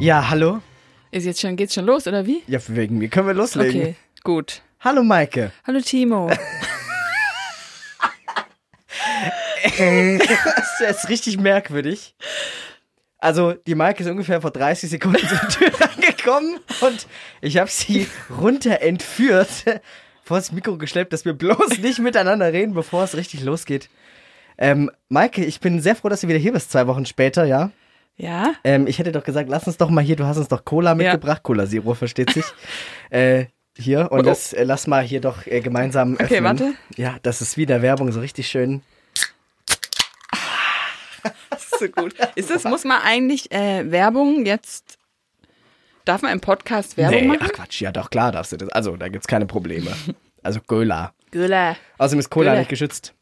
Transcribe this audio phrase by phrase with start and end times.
[0.00, 0.60] Ja, hallo?
[1.10, 2.44] Ist jetzt schon, geht's schon los, oder wie?
[2.46, 3.80] Ja, wegen mir können wir loslegen.
[3.80, 4.62] Okay, gut.
[4.78, 5.50] Hallo Maike.
[5.66, 6.30] Hallo Timo.
[10.78, 12.14] das ist richtig merkwürdig.
[13.18, 17.08] Also, die Maike ist ungefähr vor 30 Sekunden zur Tür angekommen und
[17.40, 19.48] ich habe sie runter entführt,
[20.22, 23.90] vor das Mikro geschleppt, dass wir bloß nicht miteinander reden, bevor es richtig losgeht.
[24.58, 27.72] Ähm, Maike, ich bin sehr froh, dass du wieder hier bist, zwei Wochen später, ja?
[28.18, 28.54] Ja?
[28.64, 30.94] Ähm, ich hätte doch gesagt, lass uns doch mal hier, du hast uns doch Cola
[30.94, 32.44] mitgebracht, Cola Zero, versteht sich.
[33.10, 33.46] äh,
[33.76, 34.22] hier, und Oh.
[34.22, 36.26] das äh, lass mal hier doch äh, gemeinsam öffnen.
[36.26, 36.74] Okay, warte.
[36.96, 38.82] Ja, das ist wieder Werbung, so richtig schön.
[41.78, 42.12] So gut.
[42.34, 44.98] Ist das, muss man eigentlich äh, Werbung jetzt,
[46.04, 47.38] darf man im Podcast Werbung nee, machen?
[47.44, 48.68] ach Quatsch, ja doch, klar darfst du das.
[48.70, 49.90] Also, da gibt's keine Probleme.
[50.44, 51.12] Also Cola.
[51.32, 51.76] Gülle.
[51.98, 52.58] Außerdem ist Cola Cola.
[52.60, 53.12] nicht geschützt.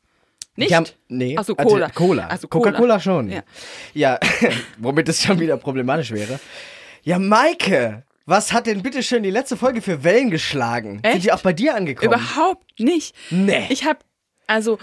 [0.56, 0.74] Nicht?
[0.74, 1.37] Haben, nee.
[1.38, 1.91] Ach so, also Cola.
[1.91, 2.29] Cola.
[2.30, 2.71] Ach so, Cola.
[2.71, 3.30] Coca-Cola schon.
[3.30, 3.43] Ja.
[3.95, 4.21] Ja,
[4.79, 6.40] womit es schon wieder problematisch wäre.
[7.02, 11.01] Ja, Maike, was hat denn bitte schön die letzte Folge für Wellen geschlagen?
[11.04, 11.24] Sind Echt?
[11.24, 12.13] die auch bei dir angekommen?
[12.13, 13.15] Überhaupt nicht.
[13.30, 13.66] Nee.
[13.68, 13.98] Ich habe,
[14.46, 14.79] also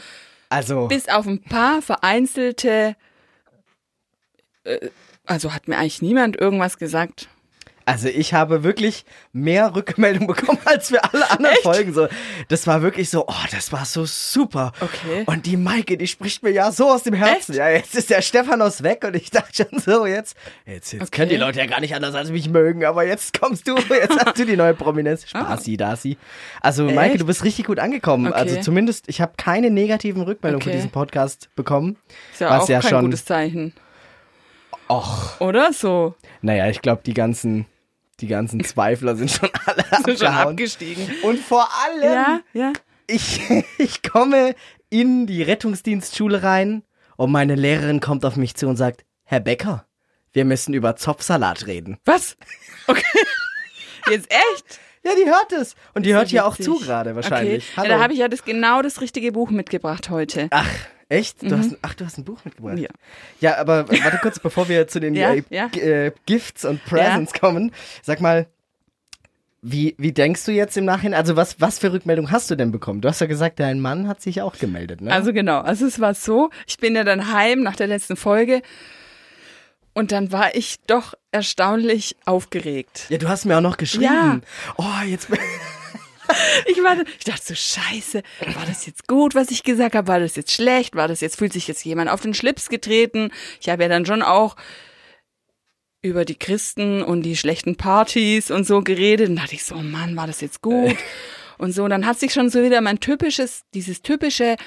[0.53, 2.95] also, bis auf ein paar vereinzelte,
[4.65, 4.89] äh,
[5.25, 7.27] also hat mir eigentlich niemand irgendwas gesagt.
[7.85, 11.93] Also ich habe wirklich mehr Rückmeldung bekommen als für alle anderen Folgen.
[11.93, 12.07] So,
[12.47, 14.71] das war wirklich so, oh, das war so super.
[14.79, 15.23] Okay.
[15.25, 17.51] Und die Maike, die spricht mir ja so aus dem Herzen.
[17.53, 17.59] Echt?
[17.59, 21.11] Ja, jetzt ist der Stephanos weg und ich dachte schon so, jetzt, jetzt, jetzt Okay.
[21.11, 24.17] können die Leute ja gar nicht anders als mich mögen, aber jetzt kommst du, jetzt
[24.25, 25.27] hast du die neue Prominenz.
[25.27, 26.17] Spaßi, Dasi.
[26.61, 27.05] Also Maike, Ah.
[27.05, 27.21] Echt?
[27.21, 28.27] du bist richtig gut angekommen.
[28.27, 28.37] Okay.
[28.39, 30.71] Also zumindest, ich habe keine negativen Rückmeldungen Okay.
[30.71, 31.97] für diesen Podcast bekommen.
[32.31, 33.73] Ist ja was auch ja kein schon, gutes Zeichen.
[34.89, 36.15] och, Oder so?
[36.41, 37.65] naja, ich glaube, die ganzen,
[38.23, 41.05] die ganzen Zweifler sind schon alle Sind schon abgestiegen.
[41.23, 42.73] Und vor allem, Ja, ja.
[43.05, 43.41] ich,
[43.77, 44.55] ich komme
[44.89, 46.83] in die Rettungsdienstschule rein
[47.17, 49.85] und meine Lehrerin kommt auf mich zu und sagt, Herr Becker,
[50.31, 51.97] wir müssen über Zopfsalat reden.
[52.05, 52.37] Was?
[52.87, 53.03] Okay.
[54.09, 54.79] Jetzt echt?
[55.03, 55.75] Ja, die hört es.
[55.93, 57.69] Und die hört hier auch zu gerade wahrscheinlich.
[57.75, 57.89] Okay.
[57.89, 60.47] Ja, da habe ich ja das genau das richtige Buch mitgebracht heute.
[60.51, 60.69] Ach,
[61.13, 61.43] echt?
[61.43, 62.75] Du hast, ach, du hast ein Buch mitgebracht.
[62.75, 62.83] Mhm.
[62.83, 62.89] Ja.
[63.39, 65.67] Ja, aber warte kurz, bevor wir zu den Ja, ja.
[65.67, 67.71] Äh, Gifts und Presents kommen.
[68.01, 68.47] Sag mal,
[69.61, 71.17] wie, wie denkst du jetzt im Nachhinein?
[71.17, 72.99] Also was, was für Rückmeldung hast du denn bekommen?
[72.99, 75.11] Du hast ja gesagt, dein Mann hat sich auch gemeldet, ne?
[75.11, 78.61] Also genau, also es war so, ich bin ja dann heim nach der letzten Folge
[79.93, 83.05] und dann war ich doch erstaunlich aufgeregt.
[83.09, 84.03] ja, du hast mir auch noch geschrieben.
[84.03, 84.39] Ja.
[84.77, 85.29] Oh, jetzt.
[86.65, 88.23] Ich, war, ich dachte so, scheiße,
[88.55, 90.07] war das jetzt gut, was ich gesagt habe?
[90.07, 90.95] War das jetzt schlecht?
[90.95, 93.31] War das jetzt, fühlt sich jetzt jemand auf den Schlips getreten?
[93.59, 94.55] Ich habe ja dann schon auch
[96.01, 99.29] über die Christen und die schlechten Partys und so geredet.
[99.29, 100.95] Und dachte ich so, oh Mann, war das jetzt gut?
[101.57, 104.57] Und so, und dann hat sich schon so wieder mein typisches, dieses typische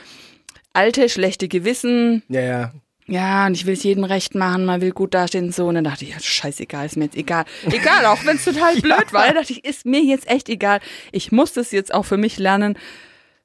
[0.73, 2.73] alte, schlechte Gewissen Ja, ja.
[3.09, 5.67] Ja, und ich will es jedem recht machen, man will gut dastehen und so.
[5.67, 7.45] Und dann dachte ich, ja, scheißegal, ist mir jetzt egal.
[7.67, 9.29] Egal, auch wenn es total blöd war.
[9.29, 10.81] Da dachte ich, ist mir jetzt echt egal.
[11.13, 12.77] Ich muss das jetzt auch für mich lernen.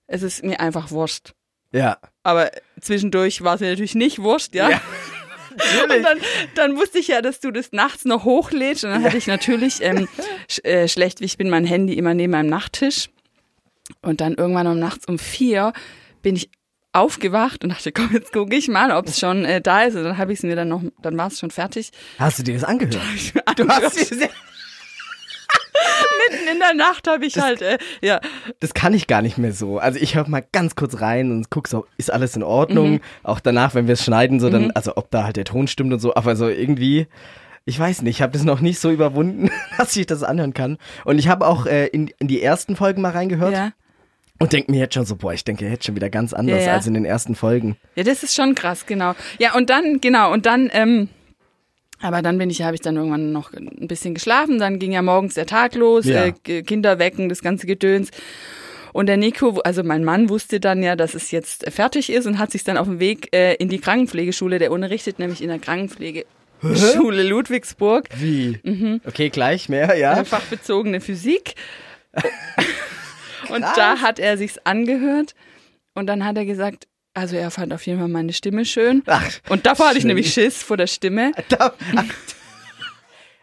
[0.08, 1.34] Es ist mir einfach wurscht.
[1.72, 2.00] Ja.
[2.24, 2.50] Aber
[2.80, 4.70] zwischendurch war es mir natürlich nicht wurscht, ja.
[4.70, 4.82] Ja.
[5.84, 6.18] Und dann,
[6.56, 8.84] dann wusste ich ja, dass du das nachts noch hochlädst.
[8.84, 10.08] Und dann hatte ich natürlich ähm,
[10.50, 13.10] sch äh, schlecht, wie ich bin, mein Handy immer neben meinem Nachttisch.
[14.02, 15.74] Und dann irgendwann um nachts um vier
[16.22, 16.50] bin ich
[16.94, 19.96] aufgewacht und dachte, komm, jetzt gucke ich mal, ob es schon äh, da ist.
[19.96, 21.92] Und dann habe ich es mir dann noch, dann war es schon fertig.
[22.20, 22.98] Hast du dir das angehört?
[23.56, 24.30] Du hast dir das,
[26.30, 28.20] Mitten in der Nacht habe ich halt, äh, ja,
[28.60, 29.80] das kann ich gar nicht mehr so.
[29.80, 32.94] Also ich höre mal ganz kurz rein und guck so, ist alles in Ordnung?
[32.94, 33.02] Mhm.
[33.24, 35.94] Auch danach, wenn wir es schneiden, so dann, also ob da halt der Ton stimmt
[35.94, 37.08] und so, aber so irgendwie,
[37.66, 40.78] ich weiß nicht, ich habe das noch nicht so überwunden, dass ich das anhören kann.
[41.06, 43.72] Und ich habe auch äh, in, in die ersten Folgen mal reingehört ja.
[44.42, 46.68] Und denke mir jetzt schon so, boah, ich denke jetzt schon wieder ganz anders Ja,
[46.68, 46.74] ja.
[46.74, 47.78] als in den ersten Folgen.
[47.96, 49.14] Ja, das ist schon krass, genau.
[49.40, 51.10] Ja, und dann, genau, und dann, ähm,
[52.02, 55.02] aber dann bin ich, habe ich dann irgendwann noch ein bisschen geschlafen, dann ging ja
[55.02, 56.26] morgens der Tag los, Ja.
[56.26, 58.10] äh, Kinder wecken, das ganze Gedöns.
[58.94, 62.40] Und der Nico, also mein Mann wusste dann ja, dass es jetzt fertig ist und
[62.40, 65.60] hat sich dann auf den Weg äh, in die Krankenpflegeschule, der unterrichtet nämlich in der
[65.60, 68.60] Krankenpflegeschule Ludwigsburg, Wie?
[68.64, 69.00] Mhm.
[69.06, 70.20] Okay, gleich mehr, ja.
[70.20, 71.54] äh, fachbezogene Physik.
[73.50, 75.36] und da hat er sich's angehört
[75.94, 79.04] und dann hat er gesagt, also er fand auf jeden Fall meine Stimme schön.
[79.08, 80.10] Ach, Und davor hatte ich schön.
[80.10, 82.06] nämlich Schiss vor der Stimme Da, ach,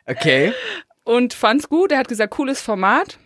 [0.06, 0.52] okay.
[1.04, 1.92] und fand's gut.
[1.92, 3.18] Er hat gesagt, cooles Format.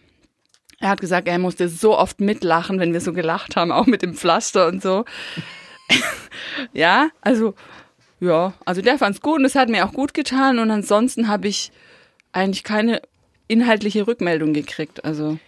[0.81, 4.03] Er hat gesagt, er musste so oft mitlachen, wenn wir so gelacht haben, auch mit
[4.03, 5.05] dem Pflaster und so.
[6.73, 7.55] ja, also
[8.21, 11.49] ja, also der fand's gut und es hat mir auch gut getan und ansonsten habe
[11.49, 11.73] ich
[12.33, 13.03] eigentlich keine
[13.49, 15.05] inhaltliche Rückmeldung gekriegt.
[15.05, 15.39] Also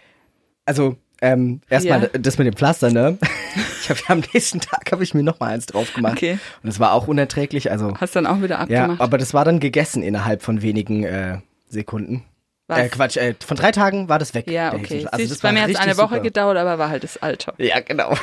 [0.65, 2.09] Also, ähm, erstmal Ja.
[2.19, 3.17] das mit dem Pflaster, ne?
[3.81, 6.13] Ich hab, am nächsten Tag habe ich mir noch mal eins drauf gemacht.
[6.17, 6.39] Okay.
[6.63, 7.69] Und es war auch unerträglich.
[7.69, 8.99] Also, hast dann auch wieder ja, abgemacht.
[8.99, 11.37] aber das war dann gegessen innerhalb von wenigen äh,
[11.69, 12.23] Sekunden.
[12.67, 12.79] Was?
[12.79, 14.49] Äh, Quatsch, äh, von drei Tagen war das weg.
[14.49, 15.05] ja, okay.
[15.11, 16.19] Also das bei war mir hat es eine Woche super.
[16.21, 17.53] gedauert, aber war halt das Alter.
[17.59, 18.15] Ja, genau.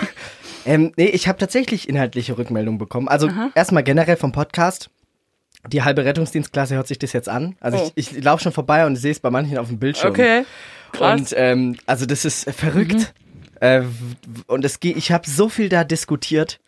[0.67, 3.07] ähm, nee, ich habe tatsächlich inhaltliche Rückmeldungen bekommen.
[3.07, 4.91] Also erstmal generell vom Podcast.
[5.69, 7.55] Die halbe Rettungsdienstklasse hört sich das jetzt an.
[7.61, 7.91] Also Oh.
[7.95, 10.11] ich, ich laufe schon vorbei und sehe es bei manchen auf dem Bildschirm.
[10.11, 10.45] Okay.
[10.93, 11.21] Krass.
[11.21, 13.15] Und ähm, also das ist verrückt.
[13.61, 13.87] Äh, w-
[14.49, 16.59] und es geht, ich habe so viel da diskutiert.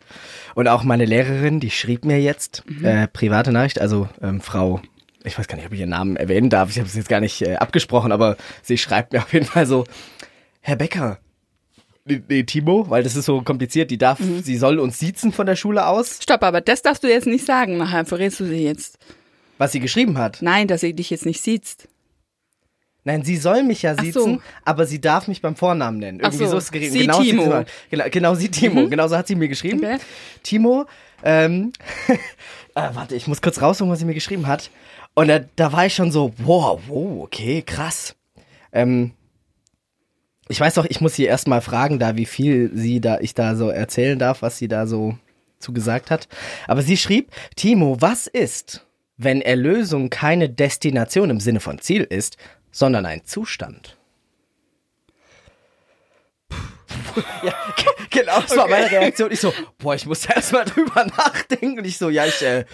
[0.55, 4.81] Und auch meine Lehrerin, die schrieb mir jetzt äh, private Nachricht, also ähm, Frau,
[5.23, 7.19] ich weiß gar nicht, ob ich ihren Namen erwähnen darf, ich habe es jetzt gar
[7.19, 9.83] nicht äh, abgesprochen, aber sie schreibt mir auf jeden Fall so,
[10.61, 11.19] Herr Becker,
[12.05, 15.45] nee, nee, Timo, weil das ist so kompliziert, die darf, sie soll uns siezen von
[15.47, 17.75] der Schule aus, Stopp, aber das darfst du jetzt nicht sagen.
[17.77, 18.97] Nachher verrätst du sie jetzt.
[19.57, 20.37] was sie geschrieben hat.
[20.41, 21.89] Nein, dass sie dich jetzt nicht sieht.
[23.07, 24.41] Nein, sie soll mich ja siezen, so.
[24.65, 26.19] aber sie darf mich beim Vornamen nennen.
[26.19, 26.51] Irgendwie so.
[26.51, 26.93] so, ist es geregelt.
[26.93, 27.45] Sie genau, Timo.
[27.45, 27.65] Mhm.
[27.65, 28.89] Sie, genau, genau, sie Timo.
[28.89, 29.77] Genau so hat sie mir geschrieben.
[29.77, 29.97] Okay.
[30.41, 30.85] Timo,
[31.23, 31.71] ähm,
[32.75, 34.71] äh, warte, ich muss kurz raussuchen, was sie mir geschrieben hat.
[35.13, 38.15] Und da, da war ich schon so, wow, wow, okay, krass.
[38.73, 39.11] Ähm,
[40.49, 43.55] ich weiß doch, ich muss sie erstmal fragen, da wie viel sie da, ich da
[43.55, 45.15] so erzählen darf, was sie da so
[45.59, 46.27] zugesagt hat.
[46.67, 48.83] Aber sie schrieb, Timo, was ist,
[49.17, 52.37] wenn Erlösung keine Destination im Sinne von Ziel ist,
[52.75, 53.95] sondern ein Zustand?
[57.43, 59.31] ja, ge- genau, das war meine Reaktion.
[59.31, 61.79] Ich so, boah, ich muss erstmal drüber nachdenken.
[61.79, 62.65] Und ich so, ja, ich, äh,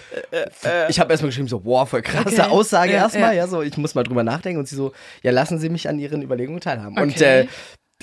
[0.88, 2.40] ich habe erstmal geschrieben, so, boah, voll krasse Okay.
[2.50, 3.34] Aussage Ja, erstmal.
[3.36, 3.42] ja.
[3.44, 3.46] Ja.
[3.46, 4.58] so, ich muss mal drüber nachdenken.
[4.58, 6.98] Und sie so, ja, lassen Sie mich an Ihren Überlegungen teilhaben.
[6.98, 7.42] Und Okay.
[7.42, 7.46] äh,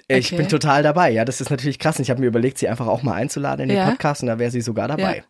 [0.07, 0.38] ich Okay.
[0.38, 1.12] bin total dabei.
[1.12, 2.00] Ja, das ist natürlich krass.
[2.00, 3.90] Ich habe mir überlegt, sie einfach auch mal einzuladen in den Ja.
[3.90, 4.22] Podcast.
[4.22, 5.18] Und da wäre sie sogar dabei.
[5.18, 5.24] Ja.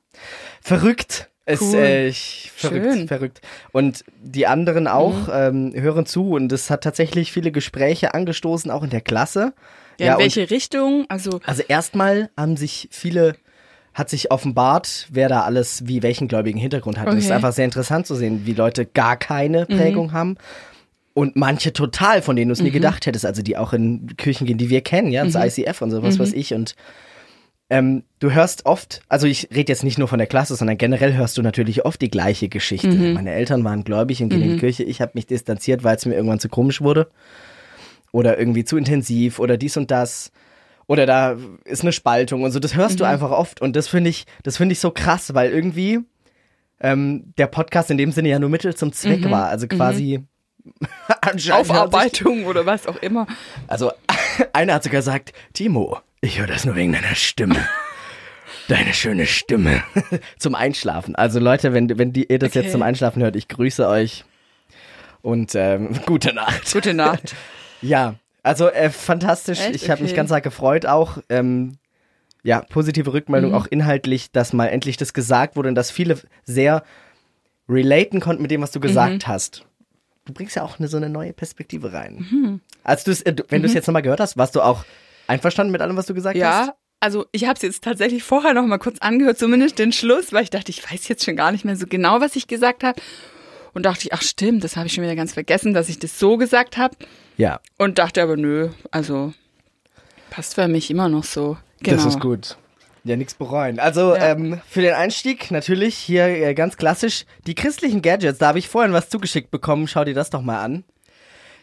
[0.62, 1.30] Verrückt.
[1.45, 1.75] Es, Cool.
[1.77, 3.01] äh, ich, verrückt, Schön.
[3.01, 3.07] Mhm.
[3.07, 3.42] verrückt.
[3.71, 8.83] Und die anderen auch ähm, hören zu und es hat tatsächlich viele Gespräche angestoßen, auch
[8.83, 9.54] in der Klasse.
[10.00, 11.06] Ja, in und- welche Richtung?
[11.10, 13.36] Also, also erstmal haben sich viele,
[13.95, 17.07] hat sich offenbart, wer da alles wie welchen gläubigen Hintergrund hat.
[17.07, 17.33] Und Es ist Okay.
[17.33, 17.36] Mhm.
[17.45, 20.38] einfach sehr interessant zu sehen, wie Leute gar keine Prägung haben.
[21.19, 22.66] Und manche total, von denen du es Mhm.
[22.66, 25.81] nie gedacht hättest, also die auch in Kirchen gehen, die wir kennen, ja, das ICF
[25.81, 26.19] und sowas, Mhm.
[26.19, 26.54] was ich.
[26.54, 26.75] Und
[27.69, 31.13] ähm, du hörst oft, also ich rede jetzt nicht nur von der Klasse, sondern generell
[31.16, 32.88] hörst du natürlich oft die gleiche Geschichte.
[32.89, 33.13] Mhm.
[33.13, 34.83] Meine Eltern waren gläubig und gehen in die Kirche.
[34.83, 37.10] Ich habe mich distanziert, weil es mir irgendwann zu komisch wurde.
[38.12, 40.31] Oder irgendwie zu intensiv oder dies und das.
[40.88, 42.60] Oder da ist eine Spaltung und so.
[42.60, 43.10] Das hörst du Mhm.
[43.12, 43.62] einfach oft.
[43.62, 46.00] Und das finde ich, das finde ich so krass, weil irgendwie
[46.81, 49.31] ähm, der Podcast in dem Sinne ja nur Mittel zum Zweck Mhm.
[49.31, 49.50] war.
[49.50, 50.29] Also quasi anscheinend hört sich-
[51.51, 53.27] Aufarbeitung oder was auch immer.
[53.68, 53.92] also,
[54.54, 57.68] einer hat sogar gesagt, Timo, ich höre das nur wegen deiner Stimme.
[58.68, 59.83] Deine schöne Stimme.
[60.38, 61.16] zum Einschlafen.
[61.16, 62.62] Also Leute, wenn, wenn die, ihr das Okay.
[62.62, 64.25] jetzt zum Einschlafen hört, ich grüße euch.
[65.21, 66.71] Und ähm, gute Nacht.
[66.71, 67.36] Gute Nacht.
[67.81, 69.60] Ja, also äh, fantastisch.
[69.60, 69.75] Echt?
[69.75, 70.18] Ich habe mich Okay.
[70.18, 71.18] ganz arg gefreut auch.
[71.30, 71.77] Ähm,
[72.44, 73.16] ja, positive Mhm.
[73.16, 76.83] Rückmeldung, auch inhaltlich, dass mal endlich das gesagt wurde und dass viele sehr
[77.68, 79.31] relaten konnten mit dem, was du gesagt Mhm.
[79.31, 79.66] hast.
[80.30, 82.28] Du bringst ja auch eine, so eine neue Perspektive rein.
[82.30, 82.62] Mhm.
[82.84, 84.86] Als du's, äh, wenn du es jetzt nochmal gehört hast, warst du auch
[85.26, 86.40] einverstanden mit allem, was du gesagt hast?
[86.68, 90.31] Ja, also ich habe es jetzt tatsächlich vorher noch mal kurz angehört, zumindest den Schluss,
[90.31, 92.84] weil ich dachte, ich weiß jetzt schon gar nicht mehr so genau, was ich gesagt
[92.84, 93.02] habe.
[93.74, 96.20] Und dachte ich, ach stimmt, das habe ich schon wieder ganz vergessen, dass ich das
[96.20, 96.96] so gesagt habe.
[97.38, 99.34] Ja, Und dachte aber, nö, also
[100.30, 101.58] passt für mich immer noch so.
[101.81, 101.98] Genau.
[101.98, 102.58] das ist gut.
[103.09, 103.79] Ja, nichts bereuen.
[103.79, 104.31] Also Ja.
[104.33, 108.37] ähm, für den Einstieg natürlich hier äh, ganz klassisch die christlichen Gadgets.
[108.37, 109.87] Da habe ich vorhin was zugeschickt bekommen.
[109.87, 110.83] Schau dir das doch mal an.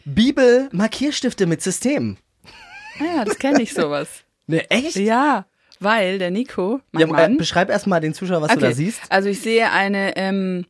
[0.05, 2.17] Bibel Markierstifte mit System.
[2.99, 4.09] Ah ja, das kenne ich sowas.
[4.49, 4.95] Ne, echt?
[4.95, 5.45] ja,
[5.81, 9.01] weil der Nico, mein Ja, äh, Mann, beschreib erstmal den Zuschauer, was du da siehst.
[9.09, 10.65] Also ich sehe eine ähm,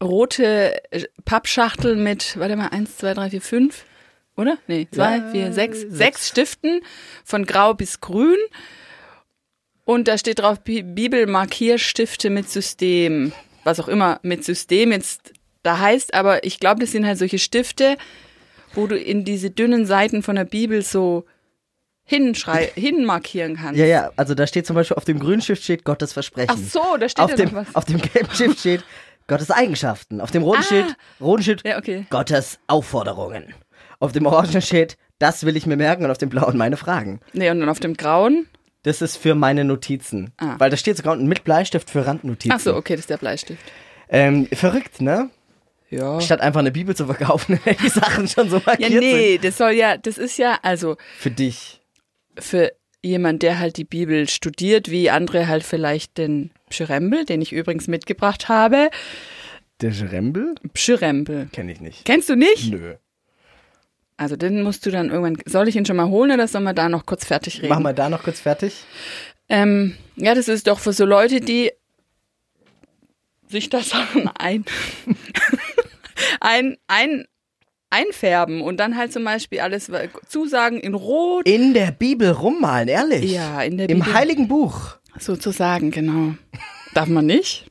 [0.00, 3.84] rote äh, Pappschachtel mit, warte mal, eins, zwei, drei, vier, fünf,
[4.36, 4.56] oder?
[4.68, 5.96] Nee, zwei, Ja, vier, sechs, sechs.
[5.96, 6.80] sechs Stiften
[7.24, 8.36] von grau bis grün.
[9.88, 13.32] Und da steht drauf Bi- Bibelmarkierstifte mit System.
[13.64, 17.38] Was auch immer mit System jetzt da heißt, aber ich glaube, das sind halt solche
[17.38, 17.96] Stifte,
[18.74, 21.24] wo du in diese dünnen Seiten von der Bibel so
[22.04, 23.78] hinschrei hinmarkieren kannst.
[23.80, 26.50] Ja, ja, also da steht zum Beispiel auf dem grünen Stift steht Gottes Versprechen.
[26.52, 27.74] Ach so, da steht auf ja dem, was.
[27.74, 28.84] Auf dem gelben Stift steht
[29.26, 30.20] Gottes Eigenschaften.
[30.20, 30.64] Auf dem roten Ah.
[30.64, 32.04] steht, roten steht Ja, okay.
[32.10, 33.54] Gottes Aufforderungen.
[34.00, 37.20] Auf dem orangen steht, das will ich mir merken und auf dem blauen meine Fragen.
[37.32, 38.46] Nee, und dann auf dem grauen
[38.84, 40.32] Das ist für meine Notizen.
[40.38, 40.54] Ah.
[40.58, 42.52] Weil da steht sogar unten mit Bleistift für Randnotizen.
[42.52, 43.60] Ach so, okay, das ist der Bleistift.
[44.08, 45.30] Ähm, verrückt, ne?
[45.90, 46.20] Ja.
[46.20, 49.00] Statt einfach eine Bibel zu verkaufen, die Sachen schon so Ja, markiert sind.
[49.00, 51.80] nee, das soll ja, das ist ja, also Für dich.
[52.38, 57.52] für jemand, der halt die Bibel studiert, wie andere halt vielleicht den Pschyrembel, den ich
[57.52, 58.90] übrigens mitgebracht habe.
[59.80, 60.54] Der Jerembel?
[60.74, 61.48] Pschyrembel.
[61.52, 62.04] Kenne ich nicht.
[62.04, 62.70] Kennst du nicht?
[62.70, 62.94] Nö.
[64.18, 66.74] Also den musst du dann irgendwann, soll ich ihn schon mal holen oder sollen wir
[66.74, 67.68] da noch kurz fertig reden?
[67.68, 68.74] Machen wir da noch kurz fertig.
[69.48, 71.70] Ähm, ja, das ist doch für so Leute, die
[73.48, 74.64] sich da Sachen ein,
[76.40, 77.26] ein, ein,
[77.90, 79.90] einfärben und dann halt zum Beispiel alles
[80.26, 81.48] Zusagen in Rot.
[81.48, 83.30] In der Bibel rummalen, ehrlich.
[83.30, 84.14] Ja, in der Im Bibel.
[84.14, 84.96] Heiligen Buch.
[85.18, 86.34] Sozusagen, genau.
[86.92, 87.70] Darf man nicht?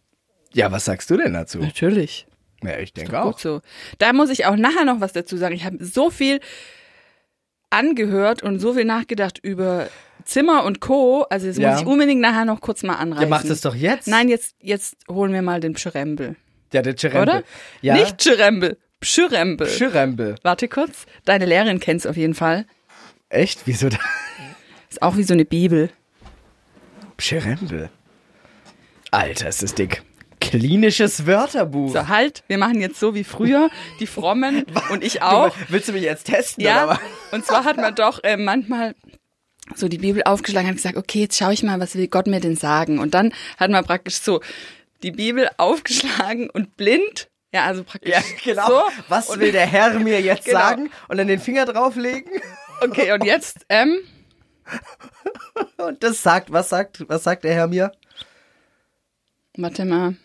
[0.54, 1.60] Ja, was sagst du denn dazu?
[1.60, 2.26] Natürlich.
[2.64, 3.40] Ja, ich denke Gut auch.
[3.40, 3.62] so.
[4.00, 5.54] Da muss ich auch nachher noch was dazu sagen.
[5.56, 6.40] Ich habe so viel
[7.70, 9.90] angehört und so viel nachgedacht über
[10.24, 11.24] Zimmer und Co.
[11.30, 11.72] Also das Ja.
[11.72, 13.24] muss ich unbedingt nachher noch kurz mal anreißen.
[13.24, 14.08] Ja, mach das doch jetzt.
[14.08, 16.36] Nein, jetzt, jetzt holen wir mal den Pschyrembel.
[16.74, 17.22] Ja, der Cherempel.
[17.22, 17.44] Oder?
[17.82, 17.94] Ja.
[17.94, 19.68] Nicht Pschyrembel, Pschyrembel.
[19.68, 20.36] Cherempel.
[20.44, 21.06] Warte kurz.
[21.26, 22.66] Deine Lehrerin kennt's auf jeden Fall.
[23.30, 23.62] Echt?
[23.66, 23.98] Wieso da?
[24.90, 25.90] Ist auch wie so eine Bibel.
[27.18, 27.90] Cherempel.
[29.12, 30.02] Alter, ist das dick.
[30.50, 31.94] Klinisches Wörterbuch.
[31.94, 35.50] So, halt, wir machen jetzt so wie früher, die Frommen und ich auch.
[35.50, 36.64] Du, willst du mich jetzt testen?
[36.64, 36.92] Ja, Oder?
[36.94, 37.00] was?
[37.34, 38.96] und zwar hat man doch äh, manchmal
[39.76, 42.40] so die Bibel aufgeschlagen und gesagt, okay, jetzt schaue ich mal, was will Gott mir
[42.40, 43.00] denn sagen?
[43.00, 44.42] Und dann hat man praktisch so
[45.04, 48.68] die Bibel aufgeschlagen und blind, ja, also praktisch Ja, genau.
[48.68, 48.82] so.
[49.10, 50.60] Was und, will der Herr mir jetzt Genau.
[50.60, 50.90] sagen?
[51.10, 52.32] Und dann den Finger drauflegen?
[52.82, 53.98] Okay, und jetzt, ähm,
[55.78, 57.92] Und das sagt, was sagt, was sagt der Herr mir?
[59.58, 60.16] warte mal.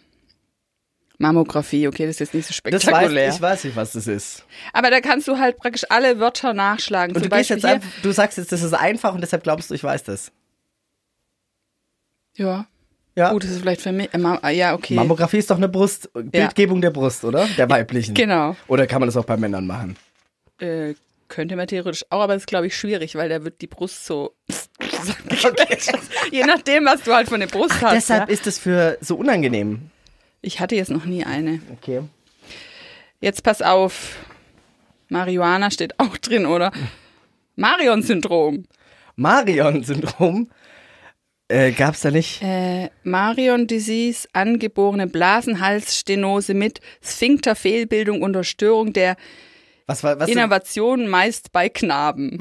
[1.23, 3.29] Mammographie, okay, das ist jetzt nicht so Das spektakulär.
[3.29, 4.45] weiß, ich weiß nicht, was das ist.
[4.73, 7.15] Aber da kannst du halt praktisch alle Wörter nachschlagen.
[7.15, 9.75] Und du gehst jetzt einfach, du sagst jetzt, das ist einfach und deshalb glaubst du,
[9.75, 10.33] ich weiß das.
[12.37, 12.67] Ja.
[13.15, 13.31] Ja.
[13.31, 14.13] Gut, das ist vielleicht für mich.
[14.13, 14.95] Äh, ah, ja, okay.
[14.95, 17.47] Mammographie ist doch eine Brust, Bildgebung der Brust, oder?
[17.57, 18.15] Der weiblichen.
[18.15, 18.57] Genau.
[18.67, 19.97] Oder kann man das auch bei Männern machen?
[20.59, 20.95] Äh,
[21.29, 24.07] könnte man theoretisch auch, aber das ist, glaube ich, schwierig, weil da wird die Brust
[24.07, 24.35] so.
[26.33, 27.95] Je nachdem, was du halt von der Brust hast.
[27.95, 28.35] Deshalb ja.
[28.35, 29.92] ist es für so unangenehm.
[30.43, 31.61] Ich hatte jetzt noch nie eine.
[31.73, 32.03] Okay.
[33.21, 34.17] Jetzt pass auf.
[35.09, 36.73] Marihuana steht auch drin, oder?
[37.55, 38.65] Marion-Syndrom.
[39.17, 40.51] Marion-Syndrom.
[41.49, 42.43] Äh, gab's da nicht?
[42.43, 49.17] Äh, Marion-Disease, angeborene Blasenhalsstenose mit Sphinkterfehlbildung unter Störung der
[49.87, 52.37] Was war, was Innovation, meist bei Knaben.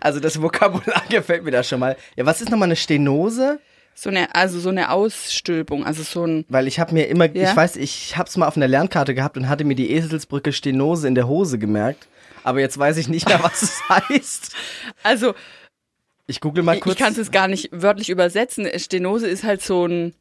[0.00, 1.96] also das Vokabular gefällt mir da schon mal.
[2.14, 3.60] Ja, was ist nochmal eine Stenose?
[3.98, 7.50] So eine, also so eine Ausstülpung, also so ein, Weil ich habe mir immer, Ja?
[7.50, 11.08] ich weiß, ich hab's mal auf einer Lernkarte gehabt und hatte mir die Eselsbrücke Stenose
[11.08, 12.06] in der Hose gemerkt.
[12.44, 14.54] Aber jetzt weiß ich nicht mehr, was es heißt.
[15.02, 15.34] also
[16.26, 16.96] Ich google mal kurz.
[16.96, 18.68] ich kann es gar nicht wörtlich übersetzen.
[18.78, 20.14] Stenose ist halt so ein,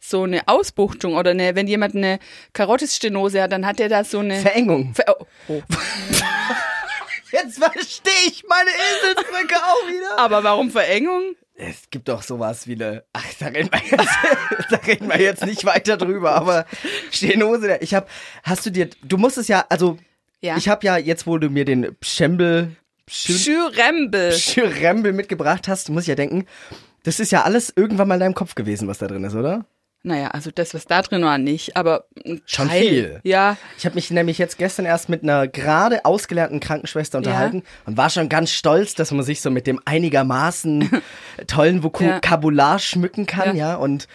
[0.00, 2.18] so eine Ausbuchtung oder eine, wenn jemand eine
[2.54, 4.94] Karottisstenose hat, dann hat er da so eine, Verengung.
[4.94, 5.62] Ver oh, oh.
[7.30, 10.18] Jetzt verstehe ich meine Eselsbrücke auch wieder.
[10.18, 11.36] Aber warum Verengung?
[11.54, 13.04] Es gibt doch sowas wie eine.
[13.12, 14.08] Ach, da reden wir jetzt,
[14.70, 16.66] da reden wir jetzt nicht weiter drüber, aber
[17.10, 18.08] Stenose, ich hab.
[18.42, 18.88] Hast du dir.
[19.02, 19.98] Du musst es ja, also.
[20.40, 20.56] Ja.
[20.56, 22.76] Ich habe ja jetzt, wo du mir den Schembel.
[23.08, 24.32] Schürembel.
[24.32, 26.46] Schürembel mitgebracht hast, muss ich ja denken,
[27.02, 29.66] das ist ja alles irgendwann mal in deinem Kopf gewesen, was da drin ist, oder?
[30.04, 32.06] Naja, also das, was da drin war, nicht, aber
[32.44, 32.80] Schon Teil.
[32.82, 33.20] viel.
[33.22, 37.96] Ja, Ich habe mich nämlich jetzt gestern erst mit einer gerade ausgelernten Krankenschwester unterhalten und
[37.96, 40.90] war schon ganz stolz, dass man sich so mit dem einigermaßen
[41.46, 43.74] tollen Vokabular schmücken kann, ja, Ja.
[43.76, 44.08] und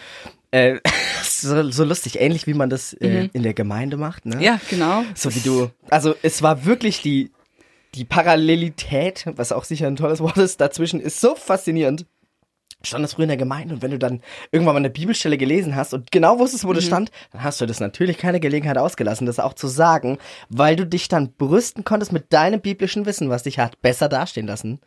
[0.50, 0.78] äh,
[1.24, 4.36] so, so lustig, ähnlich wie man das äh, in der Gemeinde macht, ne?
[4.36, 4.42] Mhm.
[4.42, 5.04] ja, genau.
[5.14, 7.30] So wie du, also es war wirklich die,
[7.94, 12.04] die Parallelität, was auch sicher ein tolles Wort ist, dazwischen ist so faszinierend.
[12.84, 15.74] Stand das früher in der Gemeinde und wenn du dann irgendwann mal eine Bibelstelle gelesen
[15.74, 19.26] hast und genau wusstest, wo das stand, dann hast du das natürlich keine Gelegenheit ausgelassen,
[19.26, 20.18] das auch zu sagen,
[20.48, 24.46] weil du dich dann brüsten konntest mit deinem biblischen Wissen, was dich hat besser dastehen
[24.46, 24.80] lassen.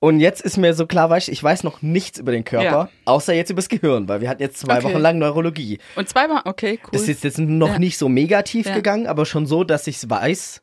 [0.00, 2.64] Und jetzt ist mir so klar, weißt, du, ich weiß noch nichts über den Körper,
[2.66, 2.90] Ja.
[3.06, 4.84] außer jetzt übers Gehirn, weil wir hatten jetzt zwei Okay.
[4.92, 5.78] Wochen lang Neurologie.
[5.96, 6.90] Und zweimal, okay, cool.
[6.92, 7.78] Das ist jetzt noch Ja.
[7.78, 8.74] nicht so mega tief Ja.
[8.74, 10.60] gegangen, aber schon so, dass ich weiß,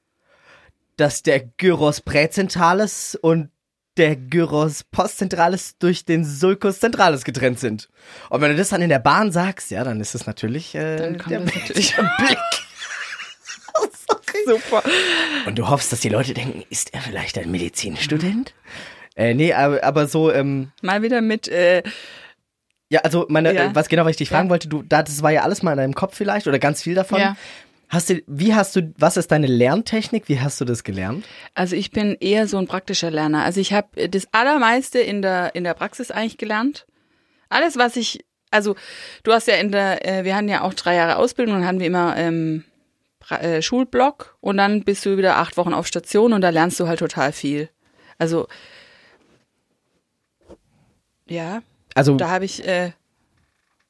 [0.96, 3.50] dass der Gyros präzentralis und
[3.98, 7.90] der Gyros postzentralis durch den Sulcus centralis getrennt sind.
[8.30, 10.98] Und wenn du das dann in der Bahn sagst, ja, dann ist es natürlich äh,
[10.98, 11.96] Dann kommt der natürlich.
[11.96, 12.38] Blick.
[14.46, 14.84] Super.
[15.46, 18.54] Und du hoffst, dass die Leute denken, ist er vielleicht ein Medizinstudent?
[19.16, 21.84] Äh, nee, aber, aber so, ähm, Mal wieder mit, äh,
[22.90, 23.66] ja, also meine, Ja.
[23.66, 24.52] äh, was genau, was ich dich fragen Ja.
[24.52, 26.96] wollte, du, da, das war ja alles mal in deinem Kopf vielleicht oder ganz viel
[26.96, 27.20] davon.
[27.20, 27.36] Ja.
[27.90, 30.28] Hast du, wie hast du, was ist deine Lerntechnik?
[30.28, 31.26] Wie hast du das gelernt?
[31.54, 33.44] also ich bin eher so ein praktischer Lerner.
[33.44, 36.86] Also ich habe das Allermeiste in der, in der Praxis eigentlich gelernt.
[37.50, 38.76] Alles, was ich, also
[39.24, 41.68] du hast ja in der, äh, wir hatten ja auch drei Jahre Ausbildung und dann
[41.68, 42.66] hatten wir immer ähm,
[43.30, 46.88] äh, Schulblock und dann bist du wieder acht Wochen auf Station und da lernst du
[46.88, 47.70] halt total viel.
[48.18, 48.48] Also
[51.30, 51.62] ja,
[51.94, 52.92] Also, da habe ich äh,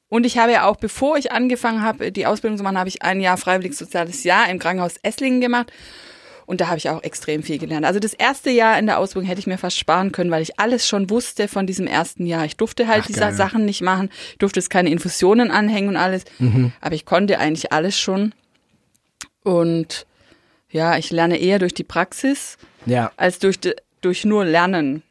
[0.08, 3.02] und ich habe ja auch, bevor ich angefangen habe, die Ausbildung zu machen, habe ich
[3.02, 5.72] ein Jahr freiwilliges soziales Jahr im Krankenhaus Esslingen gemacht.
[6.46, 7.84] Und da habe ich auch extrem viel gelernt.
[7.84, 10.58] Also das erste Jahr in der Ausbildung hätte ich mir fast sparen können, weil ich
[10.58, 12.46] alles schon wusste von diesem ersten Jahr.
[12.46, 13.34] Ich durfte halt Ach, diese geil.
[13.34, 14.08] Sachen nicht machen.
[14.32, 16.24] Ich durfte jetzt keine Infusionen anhängen und alles.
[16.38, 16.72] Mhm.
[16.80, 18.32] Aber ich konnte eigentlich alles schon.
[19.44, 20.06] Und
[20.70, 23.58] ja, ich lerne eher durch die Praxis Ja, als durch,
[24.00, 25.02] durch nur Lernen.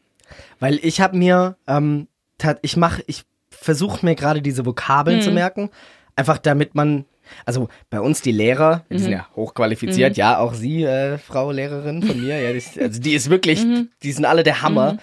[0.60, 2.08] weil ich habe mir, ähm,
[2.39, 3.25] tat- ich mache, ich
[3.59, 5.21] versuche mir gerade diese Vokabeln Mhm.
[5.21, 5.69] zu merken,
[6.15, 7.05] einfach damit man,
[7.45, 8.99] also bei uns die Lehrer, die Mhm.
[8.99, 13.01] sind ja hochqualifiziert, ja, auch Sie, äh, Frau Lehrerin von mir, ja, die ist, also
[13.01, 13.89] die ist wirklich, Mhm.
[14.03, 14.97] die sind alle der Hammer.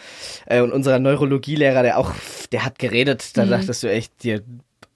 [0.47, 2.13] Äh, und unser Neurologielehrer, der auch,
[2.53, 3.41] der hat geredet, Mhm.
[3.41, 4.43] da dachtest du echt, dir,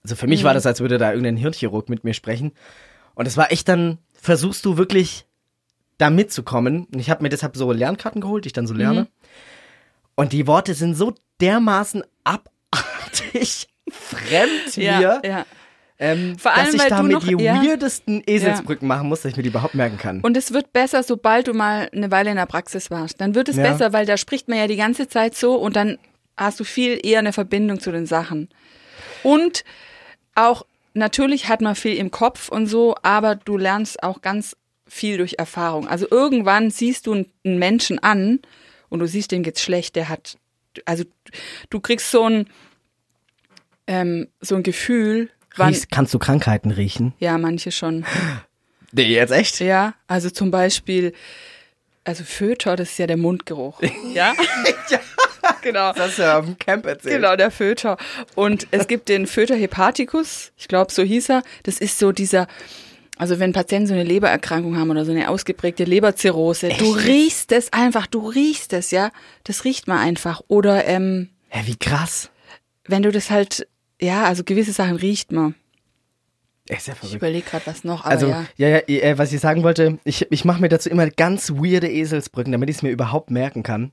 [0.03, 2.51] also für mich war das, als würde da irgendein Hirnchirurg mit mir sprechen.
[3.15, 5.25] Und es war echt dann, versuchst du wirklich
[5.97, 6.87] da mitzukommen.
[6.93, 9.07] Und ich habe mir deshalb so Lernkarten geholt, die ich dann so lerne.
[10.15, 12.03] Und die Worte sind so dermaßen
[13.13, 15.45] abartig fremd mir, ja.
[15.97, 19.21] ähm, Vor allem, dass ich weil da du mit noch- die weirdesten Eselsbrücken machen muss,
[19.21, 20.21] dass ich mir die überhaupt merken kann.
[20.21, 23.19] Und es wird besser, sobald du mal eine Weile in der Praxis warst.
[23.19, 25.97] Dann wird es besser, weil da spricht man ja die ganze Zeit so und dann
[26.37, 28.49] hast du viel eher eine Verbindung zu den Sachen.
[29.23, 29.63] Und
[30.35, 34.55] auch, natürlich hat man viel im Kopf und so, aber du lernst auch ganz
[34.87, 35.87] viel durch Erfahrung.
[35.87, 38.39] Also irgendwann siehst du einen Menschen an
[38.89, 40.37] und du siehst, dem geht's schlecht, der hat,
[40.85, 41.03] also
[41.69, 42.47] du kriegst so ein,
[43.89, 47.13] ähm, so ein Gefühl, wann, Riechst, kannst du Krankheiten riechen?
[47.19, 48.05] ja, manche schon.
[48.91, 49.59] Nee, jetzt echt?
[49.59, 51.13] Ja, also zum Beispiel,
[52.03, 53.79] also Föter, das ist ja der Mundgeruch.
[54.15, 54.33] Ja?
[54.89, 54.99] ja.
[55.61, 55.93] genau.
[55.93, 57.17] Das hast du ja auf dem Camp erzählt.
[57.17, 57.97] Genau, der Föter.
[58.33, 61.43] Und es gibt den Föter hepaticus, ich glaube, so hieß er.
[61.61, 62.47] Das ist so dieser,
[63.17, 67.71] also wenn Patienten so eine Lebererkrankung haben oder so eine ausgeprägte Leberzirrhose, du riechst es
[67.71, 69.11] einfach, du riechst es, ja.
[69.43, 70.41] Das riecht man einfach.
[70.47, 72.31] Oder ähm, Hä, wie krass.
[72.87, 73.67] wenn du das halt,
[74.01, 75.55] ja, also gewisse Sachen riecht man.
[76.67, 77.15] Ist ja Ich verrückt.
[77.15, 78.45] überlege gerade was noch, aber Also, ja.
[78.57, 81.89] ja, ja, äh, was ich sagen wollte, ich, ich mache mir dazu immer ganz weirde
[81.89, 83.91] Eselsbrücken, damit ich es mir überhaupt merken kann.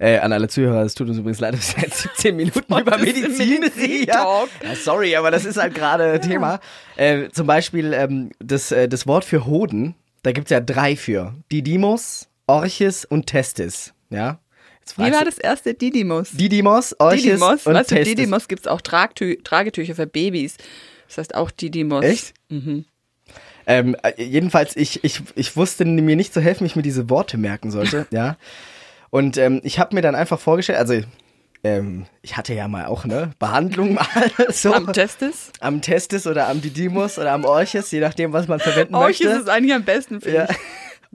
[0.00, 2.80] Äh, an alle Zuhörer, es tut uns übrigens leid, dass wir seit 17 Minuten Voll
[2.80, 4.48] über Medizin Medizin-Talk.
[4.62, 4.68] ja.
[4.70, 6.58] ja, sorry, aber das ist halt gerade Thema.
[6.96, 11.34] Äh, zum Beispiel ähm, das, äh, das Wort für Hoden, da gibt's ja drei für.
[11.52, 13.94] Didymos, Orchis und Testis.
[14.10, 14.40] Ja?
[14.96, 16.30] Wie war das erste Didymos?
[16.32, 18.04] Didymos, Orchis Didymos, und weißt du.
[18.04, 20.56] Didymos gibt's auch Tragtü Tragetücher für Babys.
[21.08, 22.04] Das heißt auch Didymos.
[22.04, 22.34] Echt?
[23.68, 27.10] Ähm, äh, jedenfalls, ich, ich, ich wusste mir nicht zu helfen, wie ich mir diese
[27.10, 28.36] Worte merken sollte, ja.
[29.10, 31.00] Und ähm, ich habe mir dann einfach vorgestellt, also
[31.64, 34.06] ähm, ich hatte ja mal auch eine Behandlung mal
[34.50, 35.50] so Am Testis?
[35.60, 39.40] am Testis oder am Didymus oder am Orchis, je nachdem, was man verwenden Orchis möchte.
[39.42, 40.48] ist eigentlich am besten, finde Ja.
[40.50, 40.56] ich.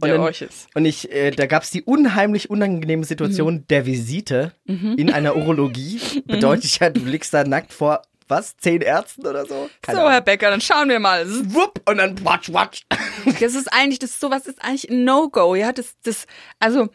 [0.02, 0.50] Und Der dann-.
[0.76, 3.68] Und ich, äh, da gab's die unheimlich unangenehme Situation Mhm.
[3.68, 6.00] der Visite in einer Urologie.
[6.26, 9.70] Bedeutet ja, du liegst da nackt vor, was, zehn Ärzten oder so?
[9.82, 10.12] Keine So, Ahnung.
[10.14, 11.26] Herr Becker, dann schauen wir mal.
[11.26, 12.84] Das Wupp, und dann watsch, watsch.
[13.56, 15.54] ist eigentlich, das ist sowas ist eigentlich ein No-Go.
[15.56, 16.26] Ja, das, das,
[16.60, 16.88] also,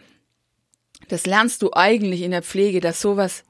[1.09, 3.45] das lernst du eigentlich in der Pflege, dass sowas,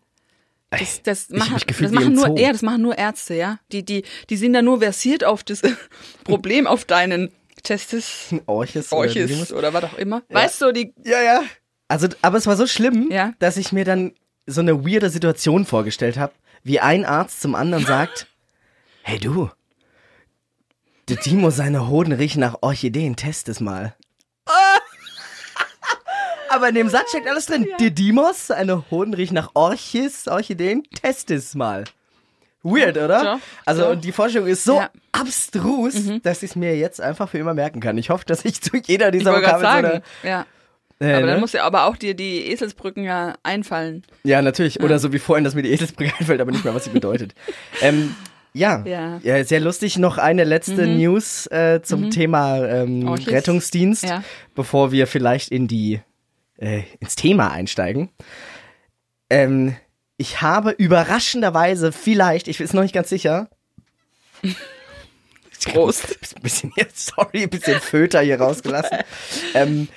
[0.70, 3.60] das, das ich machen, das machen nur, ja, das machen nur Ärzte, ja.
[3.70, 5.62] Die, die, die sind da nur versiert auf das
[6.24, 7.30] Problem, auf deinen
[7.66, 8.92] Testis, Orchis.
[8.92, 9.52] oder Orchis Didymus.
[9.52, 10.22] oder was auch immer.
[10.28, 11.42] Weißt du, die, Ja, ja.
[11.88, 13.32] Also, aber es war so schlimm, Ja.
[13.38, 14.12] dass ich mir dann
[14.46, 18.26] so eine weirde Situation vorgestellt habe, wie ein Arzt zum anderen sagt,
[19.02, 19.50] hey du,
[21.08, 23.94] der Timo, seine Hoden riechen nach Orchideen, test es mal.
[26.48, 27.66] Aber in dem Satz steckt alles drin.
[27.80, 31.84] Der Dimos, seine Hoden riechen nach Orchis, Orchideen, test es mal.
[32.66, 33.22] Weird, oder?
[33.24, 33.88] Ja, also ja.
[33.90, 34.90] und die Vorstellung ist so Ja.
[35.12, 37.96] abstrus, dass ich es mir jetzt einfach für immer merken kann.
[37.98, 40.46] Ich hoffe, dass ich zu jeder dieser Vokabeln so sagen, ja.
[41.00, 41.40] eine, äh, Aber dann ne?
[41.40, 44.02] muss ja aber auch dir die Eselsbrücken ja einfallen.
[44.24, 44.80] Ja, natürlich.
[44.82, 47.34] Oder so wie vorhin, dass mir die Eselsbrücke einfällt, aber nicht mehr, was sie bedeutet.
[47.82, 48.14] ähm,
[48.52, 48.82] ja.
[48.86, 49.20] Ja.
[49.22, 49.98] ja, sehr lustig.
[49.98, 53.28] Noch eine letzte News äh, zum Thema ähm, Orchis.
[53.28, 54.24] Rettungsdienst, Ja.
[54.54, 56.00] bevor wir vielleicht in die
[56.56, 58.08] äh, ins Thema einsteigen.
[59.28, 59.76] Ähm,
[60.16, 63.48] ich habe überraschenderweise vielleicht, ich bin noch nicht ganz sicher,
[65.72, 66.16] Prost.
[66.36, 68.98] ein bisschen jetzt, sorry, ein bisschen Föter hier rausgelassen.
[69.54, 69.88] ähm,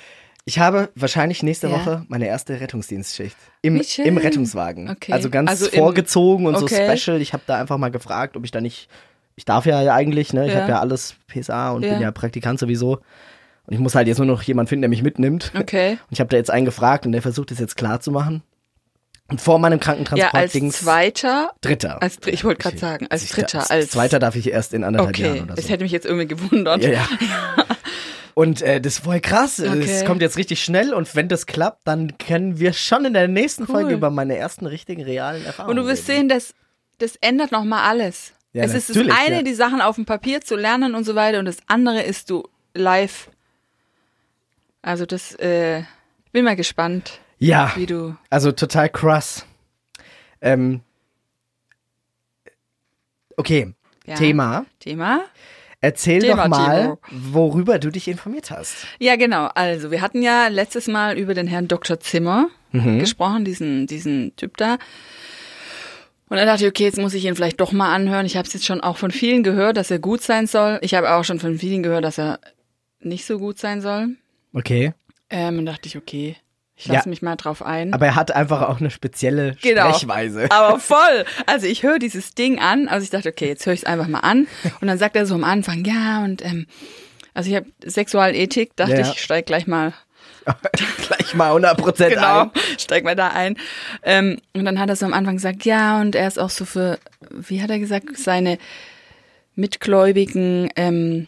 [0.44, 1.74] ich habe wahrscheinlich nächste Ja.
[1.74, 4.90] Woche meine erste Rettungsdienstschicht im, im Rettungswagen.
[4.90, 5.12] Okay.
[5.12, 6.88] Also ganz Also im- vorgezogen und okay.
[6.88, 7.20] so special.
[7.20, 8.88] Ich habe da einfach mal gefragt, ob ich da nicht,
[9.36, 10.46] ich darf ja eigentlich, ne?
[10.48, 10.60] Ich Ja.
[10.62, 11.92] habe ja alles PSA und Ja.
[11.92, 12.94] bin ja Praktikant sowieso.
[13.66, 15.52] Und ich muss halt jetzt nur noch jemanden finden, der mich mitnimmt.
[15.56, 15.92] Okay.
[15.92, 18.42] Und ich habe da jetzt einen gefragt und der versucht es jetzt klar zu machen.
[19.30, 21.52] Und vor meinem Ja, Krankentransport als Dings zweiter.
[21.60, 22.02] Dritter.
[22.02, 25.10] Als, ich wollte gerade sagen, als Dritter, als als Zweiter darf ich erst in anderthalb
[25.16, 25.62] Okay, Jahren oder so.
[25.62, 26.82] das hätte mich jetzt irgendwie gewundert.
[26.82, 27.08] Ja, ja.
[28.34, 29.58] Und äh, das ist voll krass.
[29.58, 30.04] Es Okay.
[30.06, 33.64] kommt jetzt richtig schnell und wenn das klappt, dann können wir schon in der nächsten
[33.64, 33.68] Cool.
[33.74, 36.20] Folge über meine ersten richtigen realen Erfahrungen Und du wirst reden.
[36.20, 36.54] sehen, dass
[36.98, 38.32] das ändert nochmal alles.
[38.52, 39.42] Ja, es ist das eine, ja.
[39.42, 42.48] die Sachen auf dem Papier zu lernen und so weiter, und das andere ist du
[42.74, 43.30] live.
[44.82, 45.82] Also das, äh,
[46.32, 48.16] bin mal gespannt, Ja, wie du.
[48.28, 49.44] also total krass.
[50.40, 50.80] Ähm,
[53.36, 53.72] okay,
[54.06, 54.14] Ja.
[54.14, 54.66] Thema.
[54.78, 55.22] Thema?
[55.82, 57.32] Erzähl Thema, doch mal, Timo.
[57.32, 58.86] worüber du dich informiert hast.
[58.98, 59.46] Ja, genau.
[59.54, 61.98] Also, wir hatten ja letztes Mal über den Herrn Dr.
[62.00, 64.74] Zimmer gesprochen, diesen, diesen Typ da.
[66.28, 68.26] Und dann dachte ich, okay, jetzt muss ich ihn vielleicht doch mal anhören.
[68.26, 70.78] Ich habe es jetzt schon auch von vielen gehört, dass er gut sein soll.
[70.82, 72.38] Ich habe auch schon von vielen gehört, dass er
[73.00, 74.10] nicht so gut sein soll.
[74.52, 74.92] Okay.
[75.30, 76.36] Ähm, und dachte ich, okay,
[76.80, 76.94] ich Ja.
[76.94, 77.92] lasse mich mal drauf ein.
[77.92, 79.92] Aber er hat einfach auch eine spezielle Genau.
[79.92, 80.46] Sprechweise.
[80.50, 81.24] Aber voll.
[81.46, 82.88] Also ich höre dieses Ding an.
[82.88, 84.48] Also ich dachte, okay, jetzt höre ich es einfach mal an.
[84.80, 86.66] Und dann sagt er so am Anfang, ja, und ähm,
[87.34, 89.00] also ich habe Sexualethik, dachte Ja.
[89.12, 89.92] ich, steig gleich mal
[91.06, 92.50] Gleich mal 100 Prozent genau, ein.
[92.78, 93.56] steig mal da ein.
[94.02, 96.64] Ähm, und dann hat er so am Anfang gesagt, ja, und er ist auch so
[96.64, 96.98] für,
[97.30, 98.56] wie hat er gesagt, seine
[99.54, 101.26] Mitgläubigen, ähm,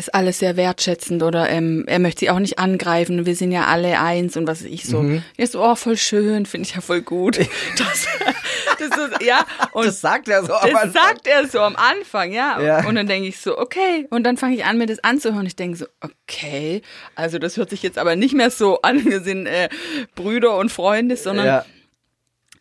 [0.00, 3.24] ist alles sehr wertschätzend oder ähm, er möchte sie auch nicht angreifen.
[3.26, 5.02] Wir sind ja alle eins und was ich so.
[5.02, 5.22] Mhm.
[5.36, 7.38] Er ist so, oh, voll schön, finde ich ja voll gut.
[7.76, 10.92] Das, das ist, ja, und Das sagt er so am das Anfang.
[10.92, 12.60] sagt er so am Anfang, ja.
[12.60, 12.86] Ja.
[12.88, 14.06] Und dann denke ich so, okay.
[14.10, 15.44] Und dann fange ich an, mir das anzuhören.
[15.46, 16.80] Ich denke so, okay.
[17.14, 19.68] Also das hört sich jetzt aber nicht mehr so an, wir sind äh,
[20.14, 21.64] Brüder und Freunde, sondern Ja.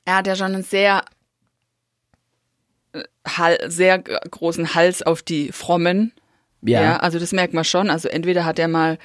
[0.05, 1.03] er hat ja schon einen sehr,
[2.93, 6.11] äh, sehr großen Hals auf die Frommen.
[6.61, 6.81] Ja.
[6.81, 6.97] Ja.
[6.97, 7.89] also das merkt man schon.
[7.89, 8.97] Also entweder hat er mal,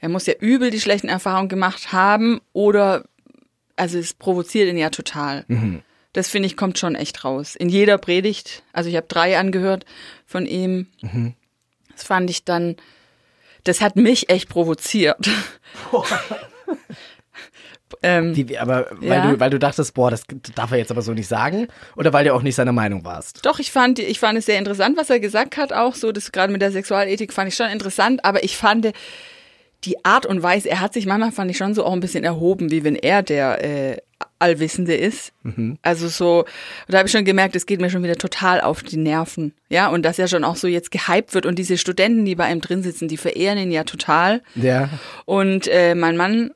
[0.00, 3.04] er muss ja übel die schlechten Erfahrungen gemacht haben oder,
[3.76, 5.44] also es provoziert ihn ja total.
[6.12, 7.54] Das finde ich kommt schon echt raus.
[7.54, 9.84] In jeder Predigt, also ich habe drei angehört
[10.26, 10.86] von ihm.
[11.92, 12.76] Das fand ich dann,
[13.64, 15.28] das hat mich echt provoziert.
[18.02, 19.30] ähm, Wie, aber weil, Ja.
[19.32, 20.22] du, weil du dachtest, boah, das
[20.54, 21.68] darf er jetzt aber so nicht sagen?
[21.96, 23.44] Oder weil du auch nicht seiner Meinung warst?
[23.44, 26.32] Doch, ich fand, ich fand es sehr interessant, was er gesagt hat, auch so, das
[26.32, 28.92] gerade mit der Sexualethik fand ich schon interessant, aber ich fand
[29.84, 32.22] die Art und Weise, er hat sich manchmal, fand ich schon so auch ein bisschen
[32.22, 33.96] erhoben, wie wenn er der äh,
[34.38, 35.32] Allwissende ist.
[35.80, 36.44] Also so,
[36.86, 39.54] da habe ich schon gemerkt, es geht mir schon wieder total auf die Nerven.
[39.70, 42.52] Ja, und dass er schon auch so jetzt gehypt wird und diese Studenten, die bei
[42.52, 44.42] ihm drin sitzen, die verehren ihn ja total.
[44.54, 44.90] Ja.
[45.24, 46.50] Und äh, mein Mann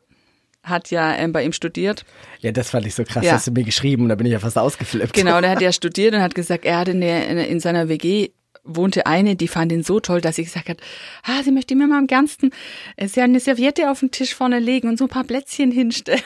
[0.65, 2.05] hat ja ähm, bei ihm studiert.
[2.41, 3.33] Ja, das fand ich so krass, Ja.
[3.33, 5.13] hast du mir geschrieben und da bin ich ja fast ausgeflippt.
[5.13, 7.89] Genau, der hat ja studiert und hat gesagt, er hatte in, der, in, in seiner
[7.89, 8.31] WG
[8.65, 10.79] wohnte eine, die fand ihn so toll, dass sie gesagt hat,
[11.23, 12.51] ah, sie möchte mir mal am gernsten
[12.97, 16.23] äh, sie eine Serviette auf den Tisch vorne legen und so ein paar Plätzchen hinstellen.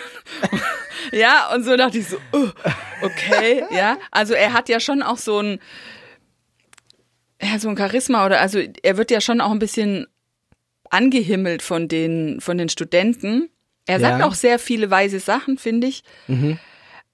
[1.12, 2.48] ja, und so dachte ich so, uh,
[3.02, 3.98] okay, ja.
[4.12, 5.58] Also er hat ja schon auch so ein,
[7.42, 10.06] ja, so ein Charisma oder also er wird ja schon auch ein bisschen
[10.90, 13.50] angehimmelt von den, von den Studenten.
[13.88, 14.26] Er sagt Ja.
[14.26, 16.02] auch sehr viele weise Sachen, finde ich.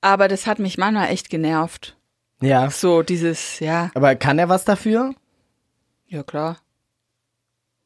[0.00, 1.96] Aber das hat mich manchmal echt genervt.
[2.42, 2.68] Ja.
[2.70, 5.14] So dieses, ja, Aber kann er was dafür?
[6.08, 6.58] ja klar.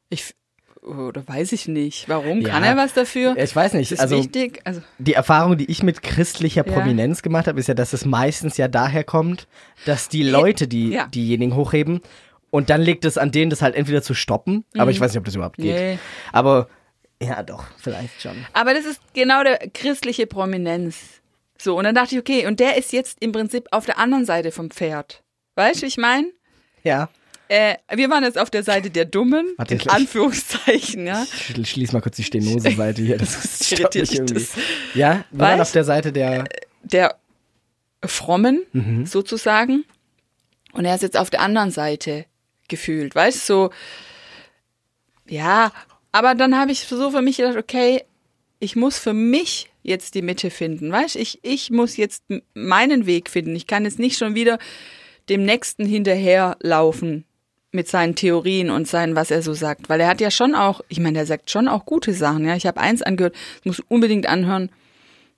[0.09, 0.35] Ich,
[0.81, 2.09] oder weiß ich nicht.
[2.09, 2.41] Warum?
[2.41, 2.49] Ja.
[2.49, 3.37] Kann er was dafür?
[3.37, 3.91] Ich weiß nicht.
[3.91, 4.59] ist Also wichtig.
[4.65, 6.73] Also, die Erfahrung, die ich mit christlicher Ja.
[6.73, 9.47] Prominenz gemacht habe, ist ja, dass es meistens ja daher kommt,
[9.85, 11.07] dass die Leute, die Ja.
[11.07, 12.01] diejenigen hochheben,
[12.51, 15.19] und dann liegt es an denen, das halt entweder zu stoppen, aber ich weiß nicht,
[15.19, 15.75] ob das überhaupt geht.
[15.75, 15.81] Mhm.
[15.81, 15.99] Nee.
[16.31, 16.67] Aber
[17.21, 18.45] ja, doch, vielleicht schon.
[18.53, 20.97] aber das ist genau der christliche Prominenz.
[21.61, 24.25] So, und dann dachte ich, okay, und der ist jetzt im Prinzip auf der anderen
[24.25, 25.21] Seite vom Pferd.
[25.55, 26.27] Weißt du, ich meine?
[26.83, 27.09] Ja.
[27.49, 31.23] Äh, wir waren jetzt auf der Seite der Dummen, Warte, in ich- Anführungszeichen, ja.
[31.23, 33.17] Ich schl- schließ mal kurz die Stenose-Seite hier.
[33.17, 34.33] Das ist Irritiert irgendwie.
[34.35, 34.49] das?
[34.93, 35.61] Ja, wir waren Weißt?
[35.63, 36.45] auf der Seite der.
[36.83, 37.17] der
[38.05, 39.05] Frommen Mhm.
[39.05, 39.83] sozusagen.
[40.71, 42.25] Und er ist jetzt auf der anderen Seite
[42.69, 43.69] gefühlt, weißt du, so,
[45.27, 45.71] ja,
[46.11, 48.03] aber dann habe ich so für mich gedacht, okay,
[48.59, 53.05] ich muss für mich jetzt die Mitte finden, weißt du, ich, ich muss jetzt meinen
[53.05, 53.55] Weg finden.
[53.55, 54.59] Ich kann jetzt nicht schon wieder
[55.29, 57.25] dem Nächsten hinterherlaufen
[57.71, 60.81] mit seinen Theorien und seinen, was er so sagt, weil er hat ja schon auch,
[60.89, 62.55] ich meine, er sagt schon auch gute Sachen, ja.
[62.55, 64.69] Ich habe eins angehört, muss unbedingt anhören.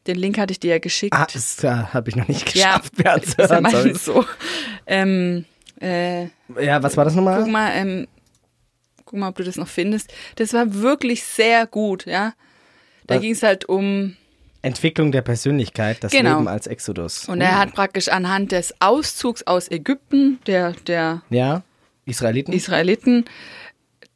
[0.07, 1.13] Den Link hatte ich dir ja geschickt.
[1.15, 4.25] Ah, das äh, habe ich noch nicht Ja, geschafft, mir ist ja meistens so.
[4.87, 5.45] Ähm,
[5.79, 6.23] äh,
[6.59, 7.41] Ja, was war das nochmal?
[7.43, 8.07] guck mal, ähm,
[9.11, 10.11] guck mal, ob du das noch findest.
[10.37, 12.33] Das war wirklich sehr gut, ja.
[13.07, 13.21] Da Was?
[13.21, 14.15] ging es halt um,
[14.63, 16.37] Entwicklung der Persönlichkeit, das Genau.
[16.37, 17.27] Leben als Exodus.
[17.27, 21.63] und er hat praktisch anhand des Auszugs aus Ägypten, der, der Ja,
[22.05, 22.53] Israeliten?
[22.53, 23.25] Israeliten,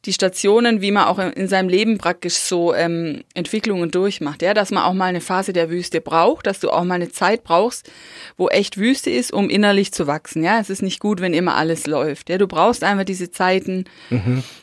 [0.06, 4.54] die Stationen, wie man auch in- in seinem Leben praktisch so ähm, Entwicklungen durchmacht, ja,
[4.54, 7.42] dass man auch mal eine Phase der Wüste braucht, dass du auch mal eine Zeit
[7.44, 7.90] brauchst,
[8.36, 11.56] wo echt Wüste ist, um innerlich zu wachsen, ja, es ist nicht gut, wenn immer
[11.56, 13.84] alles läuft, ja, du brauchst einfach diese Zeiten,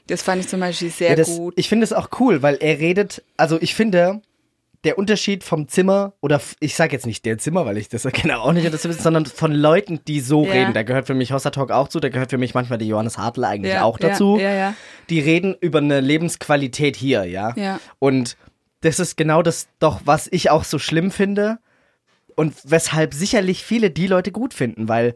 [0.07, 1.53] das fand ich zum Beispiel sehr ja, das, gut.
[1.57, 4.21] Ich finde es auch cool, weil er redet, also ich finde,
[4.83, 8.41] der Unterschied vom Zimmer, oder ich sage jetzt nicht der Zimmer, weil ich das genau
[8.41, 10.51] auch nicht das wissen, sondern von Leuten, die so Ja.
[10.51, 10.73] reden.
[10.73, 13.17] Da gehört für mich Hossa Talk auch zu, da gehört für mich manchmal die Johannes
[13.17, 14.37] Hartl eigentlich Ja, auch dazu.
[14.39, 14.73] ja.
[15.09, 17.53] Die reden über eine Lebensqualität hier, ja.
[17.55, 17.79] Ja.
[17.99, 18.35] Und
[18.81, 21.59] das ist genau das doch, was ich auch so schlimm finde
[22.35, 25.15] und weshalb sicherlich viele die Leute gut finden, weil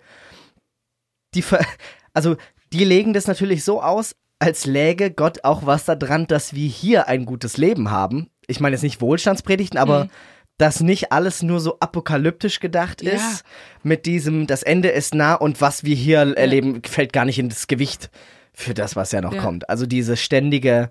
[1.36, 1.60] die, ver
[2.14, 2.38] also
[2.72, 7.08] die legen das natürlich so aus, als läge Gott auch was daran, dass wir hier
[7.08, 8.30] ein gutes Leben haben.
[8.48, 10.10] Ich meine jetzt nicht Wohlstandspredigten, aber Mhm.
[10.58, 13.12] dass nicht alles nur so apokalyptisch gedacht Ja.
[13.12, 13.44] ist.
[13.84, 17.68] Mit diesem, das Ende ist nah und was wir hier erleben, fällt gar nicht ins
[17.68, 18.10] Gewicht
[18.54, 19.42] für das, was ja noch Ja.
[19.42, 19.70] kommt.
[19.70, 20.90] Also diese ständige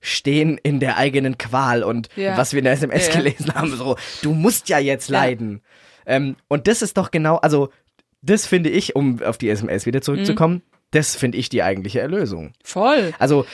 [0.00, 2.36] Stehen in der eigenen Qual und Ja.
[2.36, 3.18] was wir in der SMS Ja, ja.
[3.20, 5.20] gelesen haben, so, du musst ja jetzt Ja.
[5.20, 5.62] leiden.
[6.06, 7.70] Ähm, und das ist doch genau, also
[8.20, 10.62] das finde ich, um auf die SMS wieder zurückzukommen, Mhm.
[10.90, 12.52] das finde ich die eigentliche Erlösung.
[12.62, 13.14] Voll.
[13.18, 13.46] Also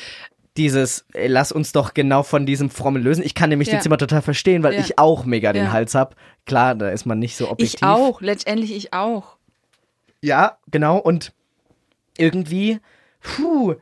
[0.57, 3.23] dieses, ey, lass uns doch genau von diesem Frommen lösen.
[3.25, 3.77] Ich kann nämlich Ja.
[3.77, 4.81] die Zimmer total verstehen, weil Ja.
[4.81, 5.73] ich auch mega den Ja.
[5.73, 6.17] Hals hab.
[6.45, 7.81] Klar, da ist man nicht so objektiv.
[7.81, 9.37] Ich auch, letztendlich ich auch.
[10.23, 10.99] Ja, genau.
[10.99, 11.33] Und
[12.19, 12.81] irgendwie,
[13.21, 13.77] puh,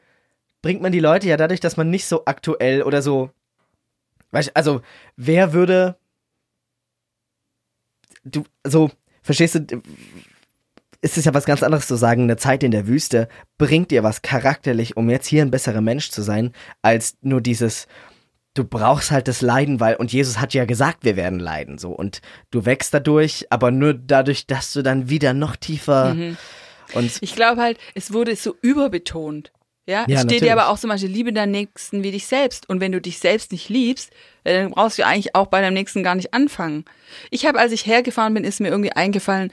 [0.63, 3.31] bringt man die Leute ja dadurch, dass man nicht so aktuell oder so.
[4.31, 4.83] Weißt, also,
[5.17, 5.97] wer würde.
[8.25, 8.91] Du, so,
[9.23, 9.83] verstehst du?
[11.01, 14.03] Ist es ja was ganz anderes zu sagen, eine Zeit in der Wüste bringt dir
[14.03, 17.87] was charakterlich, um jetzt hier ein besserer Mensch zu sein, als nur dieses,
[18.55, 21.91] du brauchst halt das Leiden, weil, und Jesus hat ja gesagt, wir werden leiden, so,
[21.91, 26.17] und du wächst dadurch, aber nur dadurch, dass du dann wieder noch tiefer
[26.95, 29.53] und Ich glaube halt, es wurde so überbetont.
[29.87, 32.69] Ja, Ja, es steht dir aber auch zum Beispiel, liebe deinen Nächsten wie dich selbst.
[32.69, 34.11] Und wenn du dich selbst nicht liebst,
[34.45, 36.85] äh, dann brauchst du eigentlich auch bei deinem Nächsten gar nicht anfangen.
[37.31, 39.51] Ich habe, als ich hergefahren bin, ist mir irgendwie eingefallen,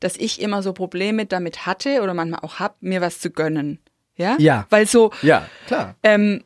[0.00, 3.78] dass ich immer so Probleme damit hatte oder manchmal auch hab, mir was zu gönnen.
[4.16, 4.36] Ja?
[4.38, 4.66] Ja.
[4.70, 5.94] Weil so, ja, klar.
[6.02, 6.42] ähm,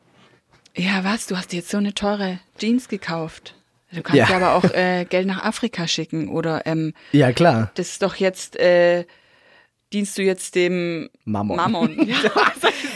[0.76, 3.54] ja, was, du hast dir jetzt so eine teure Jeans gekauft.
[3.92, 4.36] Du kannst Ja.
[4.36, 7.70] aber auch äh, Geld nach Afrika schicken oder ähm, Ja, klar.
[7.76, 9.04] das ist doch jetzt, äh,
[9.92, 11.56] dienst du jetzt dem Mammon.
[11.56, 11.96] Mammon.
[12.08, 12.16] Ja,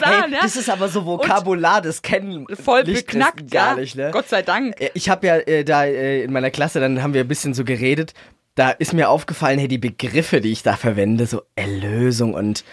[0.01, 3.81] sagen, Hey, das ist aber so Vokabular, das kennen Voll beknackt, gar ja.
[3.81, 4.11] nicht, ne?
[4.13, 4.75] Gott sei Dank.
[4.95, 7.65] Ich habe ja äh, da äh, in meiner Klasse, dann haben wir ein bisschen so
[7.65, 8.15] geredet.
[8.59, 12.65] Da ist mir aufgefallen, hey, die Begriffe, die ich da verwende, so Erlösung und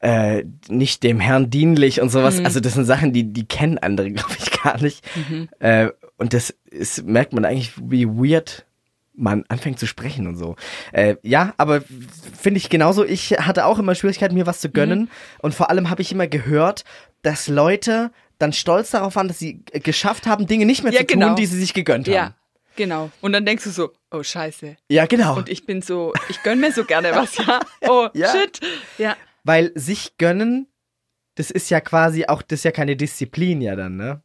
[0.00, 2.12] äh, nicht dem Herrn dienlich und Mhm.
[2.12, 2.40] sowas.
[2.44, 5.04] Also das sind Sachen, die die kennen andere, glaube ich, gar nicht.
[5.28, 5.48] Mhm.
[5.58, 8.64] Äh, und das ist, merkt man eigentlich, wie weird
[9.14, 10.54] man anfängt zu sprechen und so.
[10.92, 11.82] Äh, ja, aber
[12.40, 13.04] finde ich genauso.
[13.04, 15.00] Ich hatte auch immer Schwierigkeiten, mir was zu gönnen.
[15.00, 15.08] Mhm.
[15.40, 16.84] Und vor allem habe ich immer gehört,
[17.22, 21.00] dass Leute dann stolz darauf waren, dass sie äh, geschafft haben, Dinge nicht mehr Ja,
[21.00, 21.34] zu tun, genau.
[21.34, 22.34] die sie sich gegönnt Ja, haben.
[22.78, 23.10] Genau.
[23.20, 24.76] Und dann denkst du so, oh scheiße.
[24.88, 25.36] Ja, genau.
[25.36, 27.60] Und ich bin so, ich gönn mir so gerne was, ja.
[27.86, 28.32] Oh, Ja.
[28.32, 28.60] shit.
[28.96, 29.14] Ja.
[29.44, 30.66] Weil sich gönnen,
[31.34, 34.22] das ist ja quasi auch, das ist ja keine Disziplin ja dann, ne?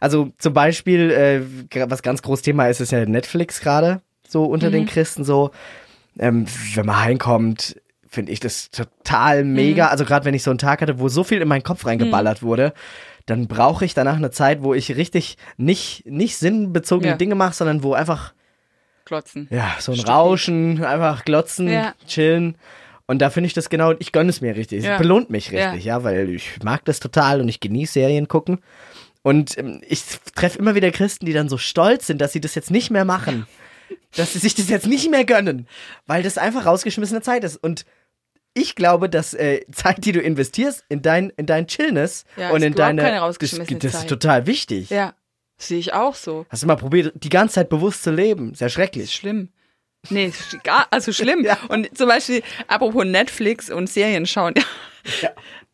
[0.00, 4.68] Also zum Beispiel, äh, was ganz groß Thema ist, ist ja Netflix gerade so unter
[4.68, 4.72] Mhm.
[4.72, 5.50] den Christen so.
[6.18, 9.52] Ähm, wenn man heimkommt, finde ich das total Mhm.
[9.54, 9.88] mega.
[9.88, 12.42] Also gerade wenn ich so einen Tag hatte, wo so viel in meinen Kopf reingeballert
[12.42, 12.72] wurde,
[13.26, 17.16] dann brauche ich danach eine Zeit, wo ich richtig nicht, nicht sinnbezogene Ja.
[17.16, 18.34] Dinge mache, sondern wo einfach
[19.04, 19.48] Klotzen.
[19.50, 20.14] ja, so ein Stückchen.
[20.14, 21.94] Rauschen, einfach glotzen, Ja.
[22.06, 22.56] chillen.
[23.06, 24.78] Und da finde ich das genau, ich gönne es mir richtig.
[24.80, 24.96] Es Ja.
[24.98, 25.70] belohnt mich Ja.
[25.70, 26.04] richtig, ja.
[26.04, 28.60] weil ich mag das total und ich genieße Serien gucken.
[29.22, 30.02] Und ähm, ich
[30.34, 33.04] treffe immer wieder Christen, die dann so stolz sind, dass sie das jetzt nicht mehr
[33.04, 33.46] machen.
[34.16, 35.66] dass sie sich das jetzt nicht mehr gönnen.
[36.06, 37.56] Weil das einfach rausgeschmissene Zeit ist.
[37.56, 37.84] Und
[38.54, 42.58] ich glaube, dass äh, Zeit, die du investierst in dein, in dein Chillness Ja, und
[42.58, 43.02] ist in deine.
[43.02, 44.08] keine das, rausgeschmissene das ist Zeit.
[44.08, 44.90] total wichtig.
[44.90, 45.14] Ja.
[45.56, 46.46] Sehe ich auch so.
[46.48, 48.54] Hast du mal probiert, die ganze Zeit bewusst zu leben?
[48.54, 49.14] Sehr Ist schrecklich.
[49.14, 49.50] schlimm.
[50.10, 51.44] Nee, ist gar, also schlimm.
[51.44, 51.58] Ja.
[51.68, 54.54] Und zum Beispiel, apropos Netflix und Serien schauen.
[55.20, 55.30] Ja.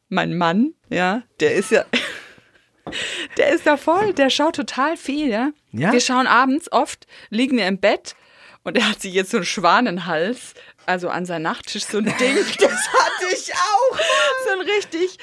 [0.09, 1.85] Mein Mann, ja, der ist ja,
[3.37, 5.51] der ist da voll, der schaut total viel, ja.
[5.71, 5.93] Ja?
[5.93, 8.17] Wir schauen abends oft, liegen wir im Bett
[8.63, 10.55] und er hat sich jetzt so einen Schwanenhals,
[10.87, 12.37] also an seinem Nachttisch so ein Ding.
[12.59, 13.99] Das hatte ich auch.
[14.45, 15.19] so ein richtig,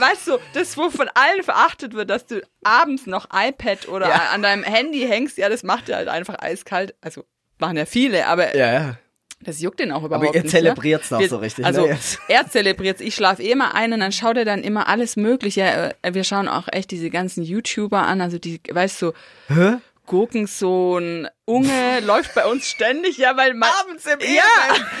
[0.00, 4.30] weißt du, das, wo von allen verachtet wird, dass du abends noch iPad oder Ja.
[4.32, 6.94] an deinem Handy hängst, ja, das macht er halt einfach eiskalt.
[7.00, 7.24] Also
[7.58, 8.98] waren ja viele, aber Ja, ja.
[9.40, 10.50] das juckt den auch überhaupt Aber ihr nicht.
[10.50, 11.16] zelebriert's ja?
[11.16, 14.12] noch Wir- so richtig, Also ne, er zelebriert Ich schlafe eh immer ein und dann
[14.12, 15.94] schaut er dann immer alles Mögliche.
[16.02, 19.12] Äh, Wir schauen auch echt diese ganzen YouTuber an, also die, weißt du,
[19.48, 19.74] Hä?
[20.06, 23.68] Gurkensohn, Unge läuft bei uns ständig, ja, weil man...
[23.80, 24.26] Abends im Ja.
[24.26, 24.86] Ehebett.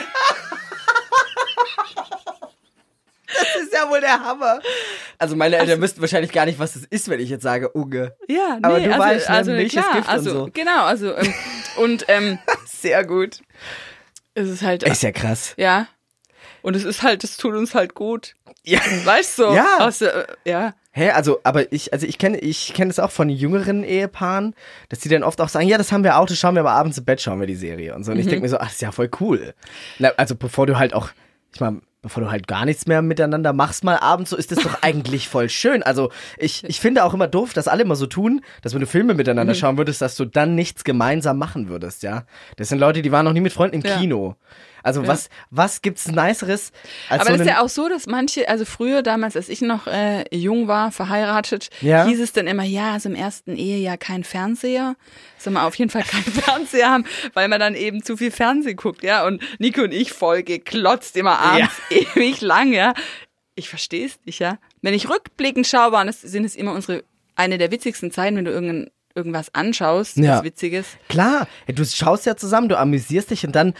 [3.26, 4.60] Das ist ja wohl der Hammer.
[5.18, 8.14] Also meine Eltern wüssten wahrscheinlich gar nicht, was das ist, wenn ich jetzt sage Unge.
[8.28, 10.50] Ja, nee, Aber du also, weißt, ne, also Milch Gift und also so.
[10.52, 11.34] genau, also ähm,
[11.78, 13.40] und ähm, Sehr gut.
[14.34, 15.54] es ist halt Ist ja krass.
[15.56, 15.88] ja
[16.62, 18.80] und es ist halt, es tut uns halt gut, Ja.
[19.04, 19.52] weißt du?
[19.52, 19.78] Ja.
[19.80, 23.28] Aus, äh, ja, Hä, also, aber ich, also ich kenne, ich kenne es auch von
[23.28, 24.54] jüngeren Ehepaaren,
[24.90, 26.70] dass die dann oft auch sagen, ja, das haben wir auch, das schauen wir aber
[26.72, 28.12] abends im Bett, schauen wir die Serie und so.
[28.12, 28.20] Und Mhm.
[28.22, 29.54] ich denke mir so, ach, das ist ja voll cool.
[29.98, 31.08] Na, also bevor du halt auch,
[31.52, 34.60] ich meine, bevor du halt gar nichts mehr miteinander machst mal abends, so ist das
[34.62, 35.82] doch eigentlich voll schön.
[35.82, 38.86] Also ich, ich finde auch immer doof, dass alle immer so tun, dass wenn du
[38.86, 39.58] Filme miteinander Mhm.
[39.58, 42.24] schauen würdest, dass du dann nichts gemeinsam machen würdest, ja.
[42.56, 43.98] Das sind Leute, die waren noch nie mit Freunden im Ja.
[43.98, 44.36] Kino.
[44.84, 45.08] Also Ja.
[45.08, 46.70] was, was gibt's Niceres
[47.08, 49.60] als Aber so das ist ja auch so, dass manche, also früher damals, als ich
[49.62, 52.06] noch äh, jung war, verheiratet, Ja.
[52.06, 54.94] hieß es dann immer, ja, also im ersten Ehejahr kein Fernseher.
[55.38, 58.76] Soll man auf jeden Fall keinen Fernseher haben, weil man dann eben zu viel Fernsehen
[58.76, 59.26] guckt, ja.
[59.26, 62.92] Und Nico und ich voll geklotzt immer abends ewig lang, ja.
[63.54, 64.58] Ich verstehe es nicht, ja.
[64.82, 67.04] Wenn ich rückblickend schaue, waren es, sind es immer unsere,
[67.36, 70.36] eine der witzigsten Zeiten, wenn du irgendein, irgendwas anschaust, Ja.
[70.38, 70.86] was Witziges.
[71.08, 73.74] Klar, du schaust ja zusammen, du amüsierst dich und dann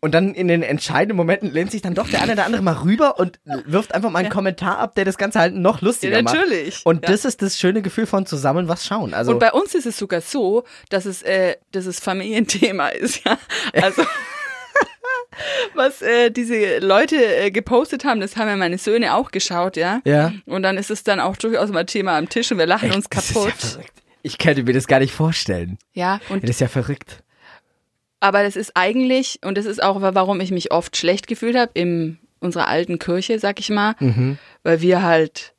[0.00, 2.74] und dann in den entscheidenden Momenten lehnt sich dann doch der eine oder andere mal
[2.74, 6.22] rüber und wirft einfach mal einen Kommentar ab, der das Ganze halt noch lustiger Ja,
[6.22, 6.34] macht.
[6.34, 6.80] natürlich.
[6.84, 7.10] Und Ja.
[7.10, 9.12] das ist das schöne Gefühl von zusammen was schauen.
[9.12, 13.24] Also Und bei uns ist es sogar so, dass es, äh, dass es Familienthema ist,
[13.24, 13.38] ja.
[13.82, 14.02] Also
[15.74, 20.00] was äh, diese Leute äh, gepostet haben, das haben ja meine Söhne auch geschaut, ja.
[20.04, 20.32] Ja.
[20.46, 23.06] Und dann ist es dann auch durchaus mal Thema am Tisch und wir lachen uns
[23.06, 23.52] ist ja kaputt.
[23.52, 23.92] verrückt.
[24.22, 25.78] Ich könnte mir das gar nicht vorstellen.
[25.94, 27.22] Ja, und Das ist ja verrückt.
[28.20, 31.70] Aber das ist eigentlich und das ist auch warum ich mich oft schlecht gefühlt habe
[31.74, 34.38] in unserer alten Kirche, sag ich mal, Mhm.
[34.62, 35.52] weil wir halt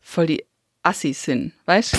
[0.00, 0.44] voll die
[0.82, 1.94] Assis sind, weißt?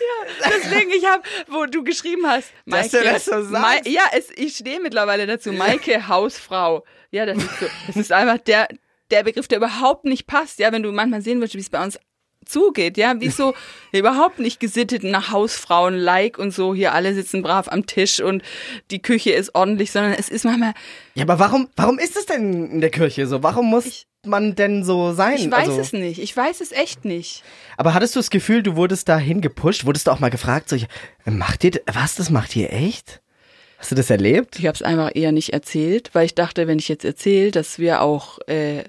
[0.00, 3.50] ja, deswegen ich habe, wo du geschrieben hast, Dass du das so sagst.
[3.50, 6.84] Mai- ja, es, ich stehe mittlerweile dazu, Maike Hausfrau.
[7.10, 8.68] Ja, das ist so, das ist einfach der
[9.10, 10.58] der Begriff, der überhaupt nicht passt.
[10.58, 11.98] Ja, wenn du manchmal sehen willst, wie es bei uns
[12.44, 13.54] zugeht, ja, wie so
[13.92, 18.42] überhaupt nicht gesittet nach Hausfrauen like und so hier alle sitzen brav am Tisch und
[18.90, 20.74] die Küche ist ordentlich, sondern es ist manchmal
[21.14, 23.42] Ja, aber warum, warum ist es denn in der Kirche so?
[23.42, 25.36] Warum muss man denn so sein?
[25.36, 27.42] ich weiß also, es nicht, ich weiß es echt nicht.
[27.76, 29.84] Aber hattest du das Gefühl, du wurdest dahin gepusht?
[29.84, 30.76] Wurdest du auch mal gefragt, so,
[31.24, 33.20] macht ihr, was, das macht ihr echt?
[33.78, 34.58] Hast du das erlebt?
[34.58, 37.78] Ich habe es einfach eher nicht erzählt, weil ich dachte, wenn ich jetzt erzähle, dass
[37.78, 38.84] wir auch äh,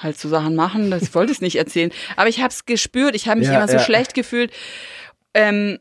[0.00, 1.90] halt so Sachen machen, das ich wollte es nicht erzählen.
[2.16, 3.78] Aber ich habe es gespürt, ich habe mich Ja, immer so ja.
[3.80, 4.52] schlecht gefühlt,
[5.34, 5.78] ähm,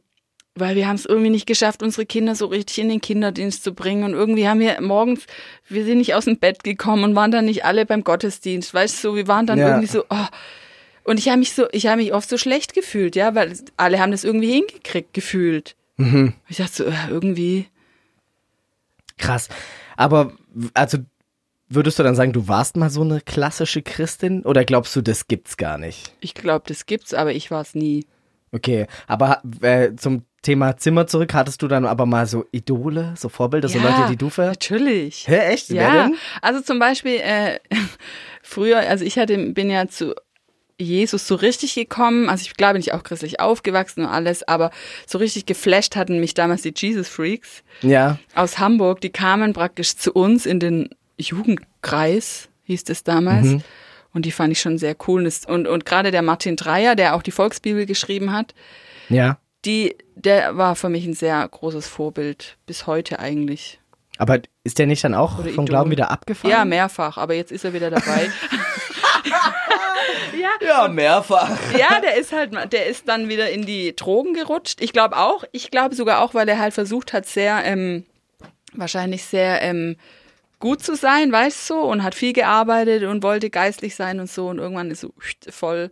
[0.56, 3.74] weil wir haben es irgendwie nicht geschafft, unsere Kinder so richtig in den Kinderdienst zu
[3.74, 4.04] bringen.
[4.04, 5.26] Und irgendwie haben wir morgens,
[5.70, 8.74] wir sind nicht aus dem Bett gekommen und waren dann nicht alle beim Gottesdienst.
[8.74, 9.68] Weißt du, so, wir waren dann Ja.
[9.70, 10.26] irgendwie so, oh.
[11.06, 14.00] Und ich habe mich so, ich habe mich oft so schlecht gefühlt, ja, weil alle
[14.00, 15.76] haben das irgendwie hingekriegt gefühlt.
[15.98, 16.34] Mhm.
[16.50, 17.68] Ich dachte so, äh, irgendwie.
[19.18, 19.48] Krass.
[19.96, 20.34] Aber,
[20.74, 20.98] also,
[21.70, 24.44] würdest du dann sagen, du warst mal so eine klassische Christin?
[24.44, 26.12] Oder glaubst du, das gibt's gar nicht?
[26.20, 28.06] Ich glaube, das gibt's, aber ich war es nie.
[28.52, 33.30] Okay, aber äh, zum Thema Zimmer zurück, hattest du dann aber mal so Idole, so
[33.30, 34.48] Vorbilder, so Leute, die du ver...
[34.48, 35.28] Natürlich.
[35.28, 35.70] Hä, echt?
[35.70, 36.16] Wer Ja, denn?
[36.42, 37.60] also zum Beispiel äh,
[38.42, 40.16] früher, also ich hatte, bin ja zu
[40.80, 44.72] Jesus so richtig gekommen, also ich glaube, bin ich auch christlich aufgewachsen und alles, aber
[45.06, 48.18] so richtig geflasht hatten mich damals die Jesus Freaks Ja.
[48.34, 53.46] aus Hamburg, die kamen praktisch zu uns in den Jugendkreis, hieß es damals.
[53.48, 53.62] Mhm.
[54.14, 55.30] Und die fand ich schon sehr cool.
[55.48, 58.56] Und, und, gerade der Martin Dreyer, der auch die Volksbibel geschrieben hat,
[59.10, 59.38] Ja.
[59.66, 63.80] die, der war für mich ein sehr großes Vorbild, bis heute eigentlich.
[64.18, 65.66] Aber ist der nicht dann auch Oder vom Idol.
[65.66, 66.52] Glauben wieder abgefahren?
[66.52, 68.30] Ja, mehrfach, aber jetzt ist er wieder dabei.
[70.40, 71.50] ja, Ja, mehrfach.
[71.78, 74.82] ja, der ist halt, der ist dann wieder in die Drogen gerutscht.
[74.82, 78.06] Ich glaube auch, ich glaube sogar auch, weil er halt versucht hat, sehr, ähm,
[78.74, 79.96] wahrscheinlich sehr ähm,
[80.60, 84.48] gut zu sein, weißt du, und hat viel gearbeitet und wollte geistlich sein und so
[84.50, 85.14] und irgendwann ist so
[85.50, 85.90] voll.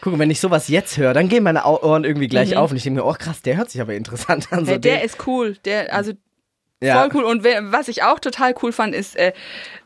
[0.00, 2.82] Guck, wenn ich sowas jetzt höre, dann gehen meine Ohren irgendwie gleich auf und ich
[2.82, 4.60] denke mir, oh krass, der hört sich aber interessant an.
[4.60, 4.68] So Mhm.
[4.74, 6.12] Hey, der den- ist cool, der, also
[6.80, 7.00] ja.
[7.00, 7.24] Voll cool.
[7.24, 9.32] Und was ich auch total cool fand, ist äh,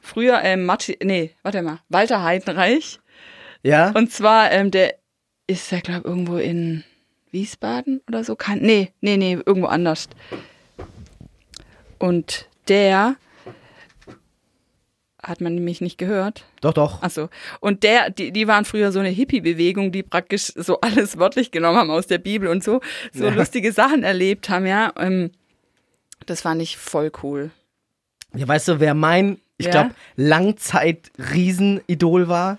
[0.02, 3.00] früher ähm, Martin, nee, warte mal, Walter Heidenreich.
[3.62, 3.92] Ja?
[3.94, 4.96] Und zwar, ähm, der
[5.46, 6.84] ist ja, glaube irgendwo in
[7.30, 8.36] Wiesbaden oder so.
[8.36, 10.08] Kann, nee, nee, nee, irgendwo anders.
[11.98, 13.16] Und der
[15.22, 16.44] hat man nämlich nicht gehört.
[16.62, 17.00] Doch, doch.
[17.02, 17.28] Achso.
[17.60, 21.78] Und der, die, die waren früher so eine Hippie-Bewegung, die praktisch so alles wörtlich genommen
[21.78, 22.80] haben aus der Bibel und so,
[23.12, 23.30] so Ja.
[23.30, 24.92] lustige Sachen erlebt haben, ja.
[24.98, 25.30] Ähm,
[26.26, 27.50] das fand ich voll cool.
[28.34, 29.72] Ja, weißt du, wer mein, ich Ja?
[29.72, 32.58] glaube, Langzeit-Riesenidol war?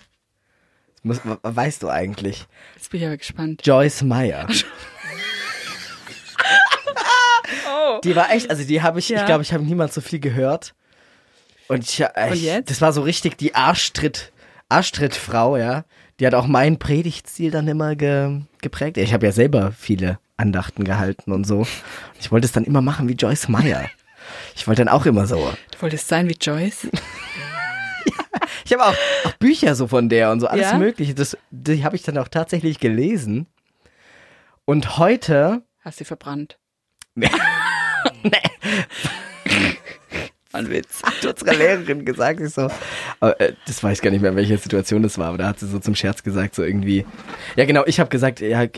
[1.03, 2.45] Das muss, we- weißt du eigentlich?
[2.75, 3.61] Jetzt bin ich aber gespannt.
[3.65, 4.47] Joyce Meyer.
[7.67, 7.99] Oh.
[8.03, 9.19] Die war echt, also die habe ich, Ja.
[9.19, 10.73] ich glaube, ich habe niemals so viel gehört.
[11.67, 12.69] Und ich, äh, Und jetzt?
[12.69, 14.31] das war so richtig die Arschtritt,
[14.69, 15.85] Arschtrittfrau, ja.
[16.19, 18.97] Die hat auch meinen Predigtstil dann immer ge, geprägt.
[18.97, 21.65] Ich habe ja selber viele Andachten gehalten und so.
[22.19, 23.89] Ich wollte es dann immer machen wie Joyce Meyer.
[24.55, 25.53] Ich wollte dann auch immer so.
[25.71, 26.87] Du wolltest sein wie Joyce?
[28.65, 28.95] Ich habe auch,
[29.25, 30.77] auch Bücher so von der und so alles Ja?
[30.77, 31.13] Mögliche.
[31.13, 33.47] Das, die habe ich dann auch tatsächlich gelesen.
[34.65, 36.57] Und heute, Hast sie verbrannt.
[37.15, 37.29] nee,
[40.53, 41.01] Ein Witz.
[41.03, 42.69] hat unsere Lehrerin gesagt, ich so,
[43.19, 45.47] aber, äh, das weiß ich gar nicht mehr, in welcher Situation das war, aber da
[45.47, 47.05] hat sie so zum Scherz gesagt, so irgendwie,
[47.55, 48.69] ja genau, ich habe gesagt, ja, äh,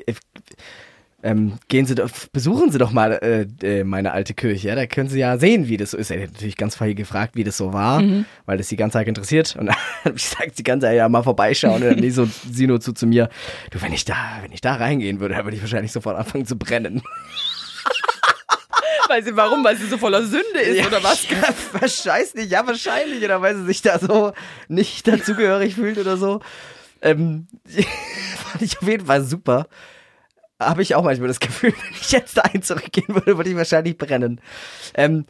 [1.23, 3.47] ähm, gehen Sie doch, besuchen Sie doch mal äh,
[3.79, 4.67] äh, meine alte Kirche.
[4.67, 4.75] Ja?
[4.75, 6.11] Da können Sie ja sehen, wie das so ist.
[6.11, 8.25] Er hat natürlich ganz viel gefragt, wie das so war, Mhm.
[8.45, 9.55] weil das die ganze Zeit interessiert.
[9.55, 11.81] Und dann habe ich gesagt, sie kann da ja mal vorbeischauen.
[11.81, 13.29] Und dann die so, sie nur zu, zu mir,
[13.71, 16.45] du, wenn ich da, wenn ich da reingehen würde, dann würde ich wahrscheinlich sofort anfangen
[16.45, 17.01] zu brennen.
[19.07, 19.63] Weil sie, warum?
[19.63, 21.25] Weil sie so voller Sünde ist oder was?
[21.29, 21.41] Ja,
[21.79, 23.23] wahrscheinlich, ja, wahrscheinlich.
[23.23, 24.33] Oder weil sie sich da so
[24.67, 26.41] nicht dazugehörig fühlt oder so.
[27.01, 29.67] Ähm, fand ich auf jeden Fall super.
[30.59, 33.55] Habe ich auch manchmal das Gefühl, wenn ich jetzt da ein zurückgehen würde, würde ich
[33.55, 34.39] wahrscheinlich brennen.
[34.93, 35.25] Ähm,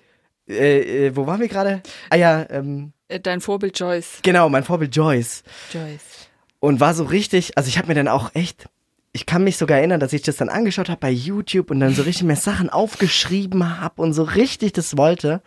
[0.47, 1.81] äh, äh, wo waren wir gerade?
[2.09, 4.19] Ah ja, ähm, Äh, Dein Vorbild Joyce.
[4.21, 5.43] genau, mein Vorbild Joyce.
[5.73, 6.29] Joyce.
[6.59, 8.67] Und war so richtig, also ich habe mir dann auch echt,
[9.15, 11.95] ich kann mich sogar erinnern, dass ich das dann angeschaut habe bei YouTube und dann
[11.95, 15.41] so richtig mehr Sachen aufgeschrieben habe und so richtig das wollte.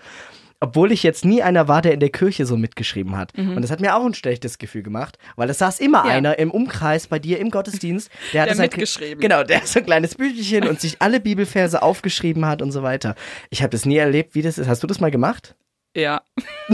[0.61, 3.33] Obwohl ich jetzt nie einer war, der in der Kirche so mitgeschrieben hat.
[3.39, 6.11] Und das hat mir auch ein schlechtes Gefühl gemacht, weil es saß immer Ja.
[6.13, 9.21] einer im Umkreis bei dir im Gottesdienst, der, hatte Der mitgeschrieben.
[9.21, 13.15] Genau, der so ein kleines Büchchen und sich alle Bibelverse aufgeschrieben hat und so weiter.
[13.51, 14.67] Ich habe das nie erlebt, wie das ist.
[14.67, 15.55] Hast du das mal gemacht?
[15.95, 16.23] Ja.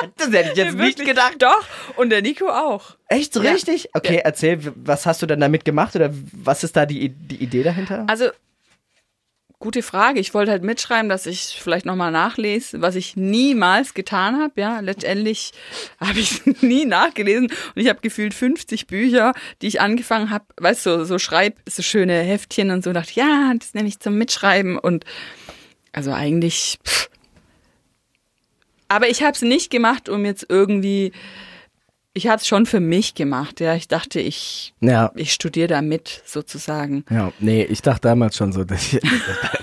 [0.16, 1.08] Das hätte ich jetzt nicht Wirklich?
[1.08, 1.34] gedacht.
[1.38, 1.64] Doch.
[1.96, 2.96] Und der Nico auch.
[3.08, 3.52] Echt so Ja.
[3.52, 3.88] richtig?
[3.94, 7.36] Okay, erzähl, w- was hast du dann damit gemacht oder was ist da die, die
[7.42, 8.04] Idee dahinter?
[8.08, 8.30] Also,
[9.58, 10.20] gute Frage.
[10.20, 14.58] Ich wollte halt mitschreiben, dass ich vielleicht nochmal nachlese, was ich niemals getan habe.
[14.58, 15.52] Ja, letztendlich
[16.00, 20.86] habe ich nie nachgelesen und ich habe gefühlt 50 Bücher, die ich angefangen habe, weißt
[20.86, 24.16] du, so, so schreib, so schöne Heftchen und so, dachte, ja, das nehme ich zum
[24.16, 25.04] Mitschreiben und
[25.92, 26.78] also eigentlich.
[26.86, 27.08] Pff.
[28.90, 31.12] Aber ich habe es nicht gemacht, um jetzt irgendwie.
[32.12, 33.76] Ich habe es schon für mich gemacht, ja.
[33.76, 35.12] Ich dachte, ich, Ja.
[35.14, 37.04] ich studiere da mit, sozusagen.
[37.08, 38.90] Ja, nee, ich dachte damals schon so, das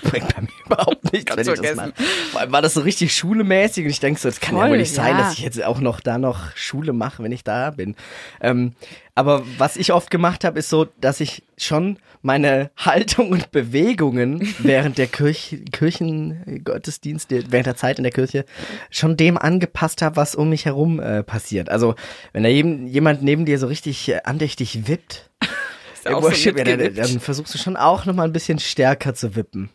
[0.03, 1.93] bringt bei mir überhaupt nichts, wenn ich das vergessen.
[2.33, 2.51] mache.
[2.53, 4.93] War das so richtig schulemäßig und ich denke so, das kann ja Voll, wohl nicht
[4.93, 5.23] sein, ja.
[5.23, 7.95] dass ich jetzt auch noch da noch Schule mache, wenn ich da bin.
[8.39, 8.71] Ähm,
[9.17, 14.53] aber was ich oft gemacht habe, ist so, dass ich schon meine Haltung und Bewegungen
[14.59, 18.45] während der Kirch Kirchengottesdienste, während der Zeit in der Kirche,
[18.91, 21.69] schon dem angepasst habe, was um mich herum äh, passiert.
[21.69, 21.95] Also,
[22.31, 25.31] wenn da jemand neben dir so richtig äh, andächtig wippt,
[26.03, 29.71] so ja, dann, dann versuchst du schon auch noch mal ein bisschen stärker zu wippen.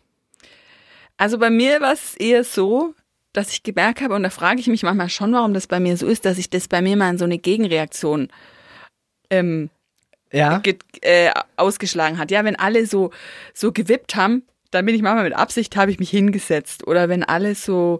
[1.17, 2.93] Also bei mir war es eher so,
[3.33, 5.97] dass ich gemerkt habe, und da frage ich mich manchmal schon, warum das bei mir
[5.97, 8.29] so ist, dass sich das bei mir mal in so eine Gegenreaktion
[9.33, 9.69] ähm,
[10.31, 10.61] Ja?
[11.01, 12.31] äh, ausgeschlagen hat.
[12.31, 13.11] Ja, wenn alle so,
[13.53, 16.87] so gewippt haben, dann bin ich manchmal mit Absicht, habe ich mich hingesetzt.
[16.87, 17.99] Oder wenn alle so,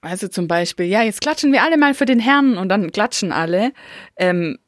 [0.00, 3.32] also zum Beispiel, ja, jetzt klatschen wir alle mal für den Herrn und dann klatschen
[3.32, 3.72] alle.
[4.16, 4.58] Ähm,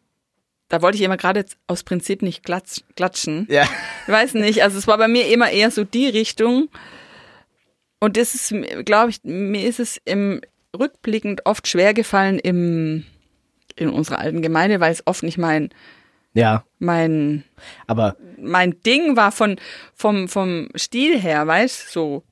[0.68, 3.46] da wollte ich immer gerade aus Prinzip nicht klatsch, klatschen.
[3.48, 3.66] Ja.
[4.06, 6.68] Ich weiß nicht, also es war bei mir immer eher so die Richtung.
[8.00, 8.54] Und das ist,
[8.84, 10.40] glaube ich, mir ist es im
[10.78, 13.04] rückblickend oft schwer gefallen im,
[13.80, 15.70] in unserer alten Gemeinde, weil es oft nicht mein,
[16.34, 17.44] Ja, mein,
[17.86, 19.56] aber mein Ding war von,
[19.94, 22.22] vom, vom Stil her, weißt so.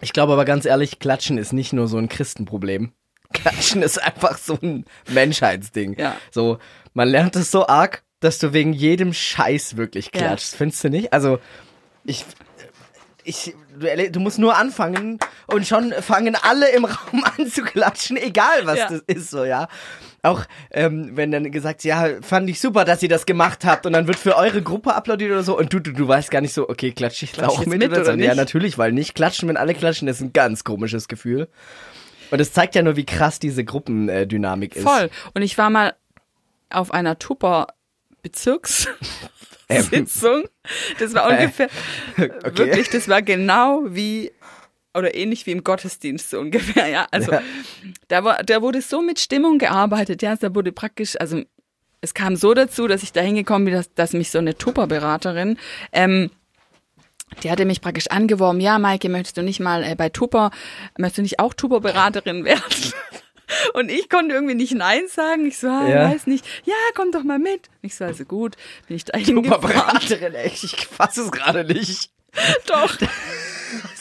[0.00, 2.92] ich glaube aber ganz ehrlich, Klatschen ist nicht nur so ein Christenproblem.
[3.32, 5.98] Klatschen ist einfach so ein Menschheitsding.
[5.98, 6.16] Ja.
[6.30, 6.58] So,
[6.92, 10.20] man lernt es so arg, dass du wegen jedem Scheiß wirklich Ja.
[10.20, 10.56] klatschst.
[10.56, 11.12] Findest du nicht?
[11.12, 11.38] Also,
[12.04, 12.24] ich,
[13.24, 18.16] ich, du, du musst nur anfangen und schon fangen alle im Raum an zu klatschen,
[18.16, 18.88] egal was Ja.
[18.88, 19.68] das ist, so, ja.
[20.22, 23.92] Auch ähm, wenn dann gesagt, ja, fand ich super, dass ihr das gemacht habt und
[23.92, 26.54] dann wird für eure Gruppe applaudiert oder so und du, du, du weißt gar nicht
[26.54, 28.10] so, okay, klatsch ich Klatsch auch mit, mit oder, oder so?
[28.12, 28.36] Ja, nicht?
[28.36, 31.48] natürlich, weil nicht klatschen, wenn alle klatschen, ist ein ganz komisches Gefühl.
[32.30, 34.82] Und es zeigt ja nur, wie krass diese Gruppendynamik ist.
[34.82, 35.10] Voll.
[35.34, 35.94] Und ich war mal
[36.70, 37.18] auf einer
[39.68, 40.44] Tupper-Bezirkssitzung.
[40.98, 41.68] Das war ungefähr,
[42.18, 42.56] Okay.
[42.58, 44.30] wirklich, das war genau wie,
[44.94, 47.06] oder ähnlich wie im Gottesdienst so ungefähr, ja.
[47.10, 47.42] Also, Ja.
[48.08, 50.36] da, war, da wurde so mit Stimmung gearbeitet, ja.
[50.36, 51.42] Da wurde praktisch, also,
[52.00, 55.58] es kam so dazu, dass ich da hingekommen bin, dass, dass mich so eine Tupper-Beraterin,
[55.92, 56.30] ähm,
[57.42, 60.50] die hatte mich praktisch angeworben, ja, Maike, möchtest du nicht mal äh, bei Tupper,
[60.98, 62.62] möchtest du nicht auch Tupper-Beraterin werden?
[63.74, 65.46] Und ich konnte irgendwie nicht Nein sagen.
[65.46, 66.10] Ich so, ah, Ja.
[66.10, 66.44] weiß nicht.
[66.64, 67.68] Ja, komm doch mal mit.
[67.82, 68.56] Ich so, also gut,
[68.88, 69.18] bin ich da.
[69.18, 72.10] Beraterin, echt, ich fasse es gerade nicht.
[72.66, 72.96] Doch.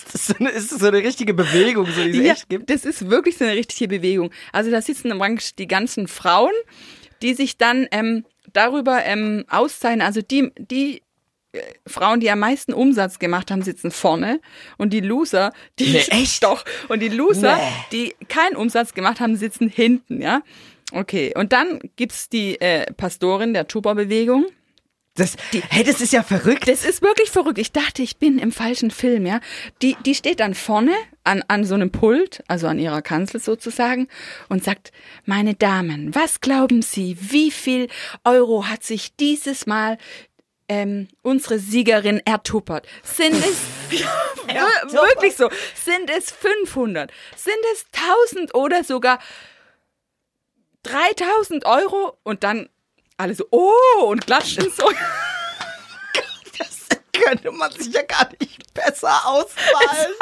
[0.05, 2.49] Ist das, so eine, ist das so eine richtige Bewegung, so, die es Ja, echt
[2.49, 2.69] gibt?
[2.69, 4.29] das ist wirklich so eine richtige Bewegung.
[4.51, 6.51] Also da sitzen im Rang die ganzen Frauen,
[7.23, 10.01] die sich dann ähm, darüber ähm, auszeichnen.
[10.05, 11.01] Also die, die
[11.87, 14.39] Frauen, die am meisten Umsatz gemacht haben, sitzen vorne
[14.77, 16.43] und die Loser, die Nee, echt?
[16.43, 17.61] doch und die Loser, Nee.
[17.91, 20.41] die keinen Umsatz gemacht haben, sitzen hinten, ja.
[20.91, 24.45] Okay, und dann gibt's die äh, Pastorin der Tuba-Bewegung.
[25.15, 25.35] Das,
[25.69, 26.67] hey, das ist ja verrückt.
[26.67, 27.59] Das ist wirklich verrückt.
[27.59, 29.41] Ich dachte, ich bin im falschen Film, ja.
[29.83, 30.91] Die, die steht dann vorne
[31.23, 34.07] an, an so einem Pult, also an ihrer Kanzel sozusagen,
[34.49, 34.91] und sagt,
[35.25, 37.89] meine Damen, was glauben Sie, wie viel
[38.23, 39.99] Euro hat sich dieses Mal
[40.69, 42.87] ähm, unsere Siegerin ertuppert.
[43.03, 43.57] Sind es
[44.47, 45.49] wir- wirklich so?
[45.75, 47.11] Sind es 500?
[47.35, 47.85] Sind es
[48.31, 49.19] 1000 oder sogar
[50.83, 52.17] 3000 Euro?
[52.23, 52.69] Und dann
[53.17, 54.89] alle so, oh, und klatschen so.
[57.13, 60.13] Könnte man sich ja gar nicht besser ausmalen.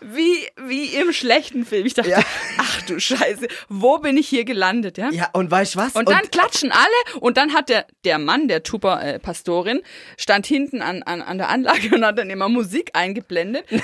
[0.00, 1.84] Wie, wie im schlechten Film.
[1.84, 2.20] Ich dachte, Ja.
[2.58, 5.10] ach du Scheiße, wo bin ich hier gelandet, ja?
[5.10, 5.94] Ja, und weißt du was?
[5.94, 9.82] Und dann klatschen alle und dann hat der, der Mann, der Tuba-Pastorin,
[10.16, 13.64] stand hinten an, an, an der Anlage und hat dann immer Musik eingeblendet.
[13.72, 13.80] und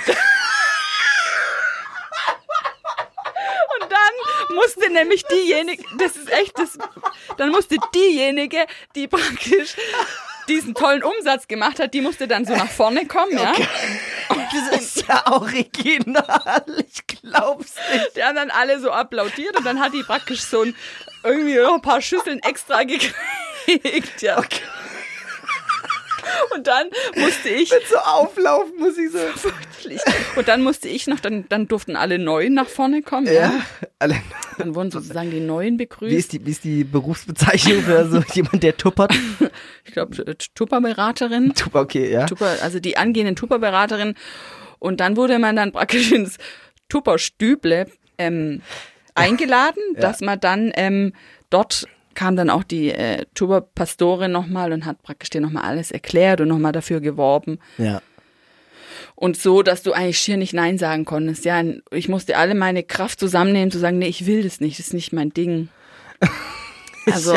[3.90, 6.78] dann musste nämlich diejenige, das ist echt, das,
[7.36, 9.74] dann musste diejenige, die praktisch
[10.49, 13.53] diesen tollen Umsatz gemacht hat, die musste dann so nach vorne kommen, ja.
[14.28, 16.64] das ist ja original.
[16.88, 18.16] Ich glaub's nicht.
[18.16, 20.74] Die haben dann alle so applaudiert und dann hat die praktisch so ein,
[21.22, 24.42] irgendwie noch ein paar Schüsseln extra gekriegt, ja.
[26.54, 29.18] Und dann musste ich, Mit so auflaufen muss ich so.
[30.36, 33.32] und dann musste ich noch, dann, dann durften alle Neuen nach vorne kommen, ja.
[33.32, 33.52] Ja,
[33.98, 34.16] alle.
[34.58, 36.14] Dann wurden sozusagen die Neuen Wie begrüßt.
[36.14, 39.12] ist die, wie ist die Berufsbezeichnung für so jemand, der tuppert?
[39.84, 41.54] Ich glaube, Tupperberaterin.
[41.54, 42.26] Tupper, okay, ja.
[42.26, 44.14] Tupper, also die angehenden Tupperberaterin.
[44.78, 46.38] Und dann wurde man dann praktisch ins
[46.88, 47.86] Tupperstüble
[48.18, 48.62] ähm,
[49.14, 51.12] eingeladen, dass man dann ähm,
[51.50, 56.40] dort kam dann auch die äh, Tupperpastorin nochmal und hat praktisch dir nochmal alles erklärt
[56.40, 57.58] und nochmal dafür geworben.
[57.78, 58.00] Ja.
[59.16, 61.44] Und so, dass du eigentlich schier nicht Nein sagen konntest.
[61.44, 64.88] Ja, ich musste alle meine Kraft zusammennehmen, zu sagen, nee, ich will das nicht, das
[64.88, 65.68] ist nicht mein Ding.
[67.12, 67.34] Also,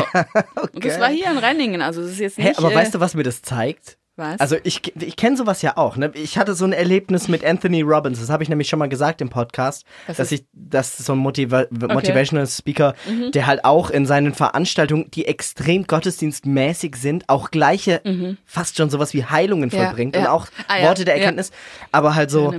[0.71, 2.47] und das war hier in Renningen, also das ist jetzt nicht.
[2.47, 3.96] Hä, aber äh, weißt du, was mir das zeigt?
[4.17, 4.39] Was?
[4.39, 5.95] Also ich, ich kenne sowas ja auch.
[5.97, 6.11] Ne?
[6.15, 8.19] Ich hatte so ein Erlebnis mit Anthony Robbins.
[8.19, 11.13] Das habe ich nämlich schon mal gesagt im Podcast, Was dass ich, das ist so
[11.13, 12.95] ein Motiva Motivational Speaker,
[13.33, 18.01] der halt auch in seinen Veranstaltungen, die extrem gottesdienstmäßig sind, auch gleiche,
[18.45, 20.31] fast schon sowas wie Heilungen Ja, vollbringt und ja.
[20.31, 21.15] auch Ah, ja, Worte der.
[21.15, 21.51] Erkenntnis,
[21.91, 22.53] aber halt so.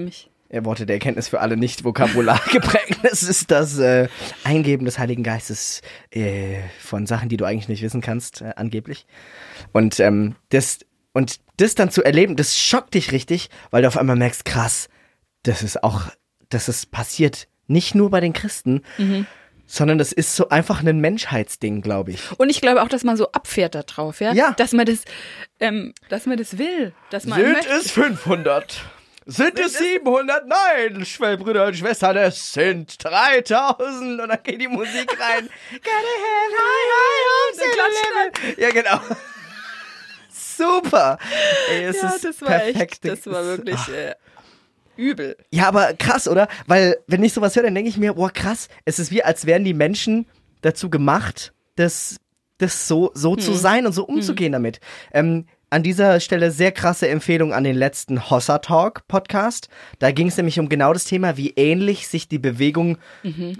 [0.51, 3.01] Ja, Worte der Erkenntnis für alle nicht Vokabular geprägt.
[3.03, 4.09] Das ist das äh,
[4.45, 9.05] Eingeben des Heiligen Geistes äh, von Sachen, die du eigentlich nicht wissen kannst, äh, angeblich.
[9.73, 10.79] Und ähm, das
[11.13, 14.89] und das dann zu erleben, das schockt dich richtig, weil du auf einmal merkst, krass,
[15.43, 16.03] das ist auch,
[16.49, 18.83] das ist passiert nicht nur bei den Christen,
[19.67, 22.21] sondern das ist so einfach ein Menschheitsding, glaube ich.
[22.39, 24.33] Und ich glaube auch, dass man so abfährt da drauf, ja?
[24.33, 24.53] Ja.
[24.53, 25.01] Dass man das,
[25.61, 26.95] ähm, dass man das will.
[27.11, 28.81] Dass man möchte- es 500?
[29.27, 30.47] Sind, es 700?
[30.49, 34.23] Nein, Schwellbrüder und Schwestern, es sind 3000.
[34.23, 35.51] Und dann geht die Musik rein.
[35.71, 38.63] Gotta have high, high klatschen living.
[38.63, 39.01] Ja, genau.
[40.59, 41.19] Super.
[41.71, 42.81] Ey, es ja, ist das war perfekt.
[42.81, 43.89] echt, das war wirklich Ach.
[43.89, 44.15] äh,
[44.97, 45.37] übel.
[45.51, 46.49] Ja, aber krass, oder?
[46.67, 49.47] Weil, wenn ich sowas höre, dann denke ich mir, boah, krass, es ist wie, als
[49.47, 50.27] wären die Menschen
[50.61, 52.17] dazu gemacht, das,
[52.59, 54.81] das so, so zu sein und so umzugehen damit.
[55.13, 59.69] Ähm, an dieser Stelle sehr krasse Empfehlung an den letzten Hossa Talk Podcast.
[59.99, 62.97] Da ging es nämlich um genau das Thema, wie ähnlich sich die Bewegung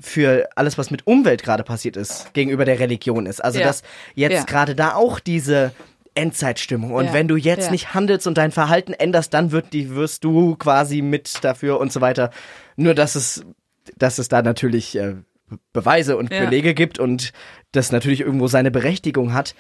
[0.01, 3.45] für alles, was mit Umwelt gerade passiert ist, gegenüber der Religion ist.
[3.45, 3.67] Also, Ja.
[3.67, 3.83] dass
[4.15, 4.45] jetzt Ja.
[4.45, 5.73] gerade da auch diese
[6.19, 6.93] Endzeitstimmung.
[6.93, 7.13] Und Ja.
[7.15, 7.71] wenn du jetzt Ja.
[7.71, 11.93] nicht handelst und dein Verhalten änderst, dann wird die, wirst du quasi mit dafür und
[11.93, 12.31] so weiter.
[12.77, 13.45] Nur dass es,
[13.97, 15.15] dass es da natürlich äh,
[15.73, 16.45] Beweise und Ja.
[16.45, 17.33] Belege gibt und
[17.73, 19.55] das natürlich irgendwo seine Berechtigung hat.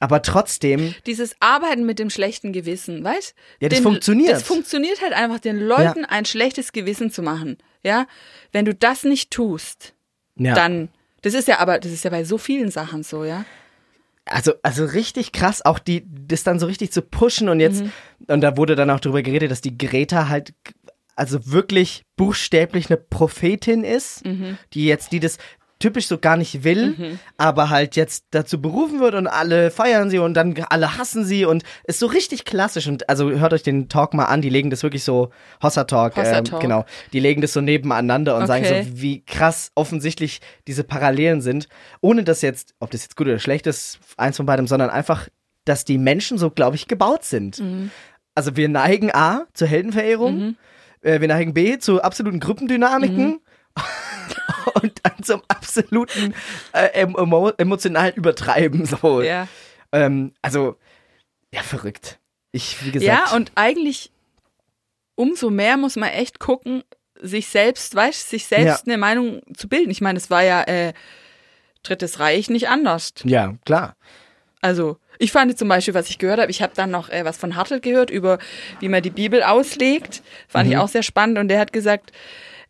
[0.00, 3.34] Aber trotzdem, Dieses Arbeiten mit dem schlechten Gewissen, weißt?
[3.60, 4.32] Ja, das Den- funktioniert.
[4.32, 7.58] Das funktioniert halt einfach, den Leuten ein schlechtes Gewissen zu machen.
[7.82, 8.06] Ja?
[8.52, 9.94] Wenn du das nicht tust,
[10.36, 10.54] ja.
[10.54, 10.88] dann,
[11.22, 13.44] das ist ja aber, das ist ja bei so vielen Sachen so, ja?
[14.26, 17.82] Also, also richtig krass, auch die, das dann so richtig zu pushen und jetzt,
[18.26, 20.54] und da wurde dann auch drüber geredet, dass die Greta halt,
[21.14, 24.24] also wirklich buchstäblich eine Prophetin ist,
[24.72, 25.36] die jetzt, die das
[25.78, 30.18] typisch so gar nicht will, aber halt jetzt dazu berufen wird und alle feiern sie
[30.18, 33.88] und dann alle hassen sie und ist so richtig klassisch und also hört euch den
[33.88, 35.30] Talk mal an, die legen das wirklich so,
[35.62, 36.60] Hossa Talk, Hossa ähm, Talk.
[36.60, 38.84] genau, die legen das so nebeneinander und sagen Okay.
[38.84, 41.68] so, wie krass offensichtlich diese Parallelen sind,
[42.00, 45.28] ohne dass jetzt, ob das jetzt gut oder schlecht ist, eins von beidem, sondern einfach,
[45.64, 47.58] dass die Menschen so, glaube ich, gebaut sind.
[47.58, 47.90] Mhm.
[48.34, 50.56] Also wir neigen A zur Heldenverehrung,
[51.02, 53.40] äh, wir neigen B zu absoluten Gruppendynamiken Mhm.
[54.82, 56.34] und dann zum absoluten
[56.72, 58.86] äh, emo emotionalen Übertreiben.
[58.86, 59.22] So.
[59.22, 59.48] Ja.
[59.92, 60.76] Ähm, also,
[61.52, 62.18] ja, verrückt.
[62.52, 64.10] Ich, wie gesagt, Ja, und eigentlich
[65.16, 66.82] umso mehr muss man echt gucken,
[67.20, 68.92] sich selbst, weißt sich selbst Ja.
[68.92, 69.90] eine Meinung zu bilden.
[69.90, 70.92] Ich meine, es war ja äh,
[71.82, 73.12] Drittes Reich nicht anders.
[73.24, 73.96] ja, klar.
[74.62, 77.36] Also, ich fand zum Beispiel, was ich gehört habe, ich habe dann noch äh, was
[77.36, 78.38] von Hartl gehört über,
[78.80, 80.22] wie man die Bibel auslegt.
[80.48, 80.72] Fand Mhm.
[80.72, 81.36] ich auch sehr spannend.
[81.38, 82.12] Und der hat gesagt,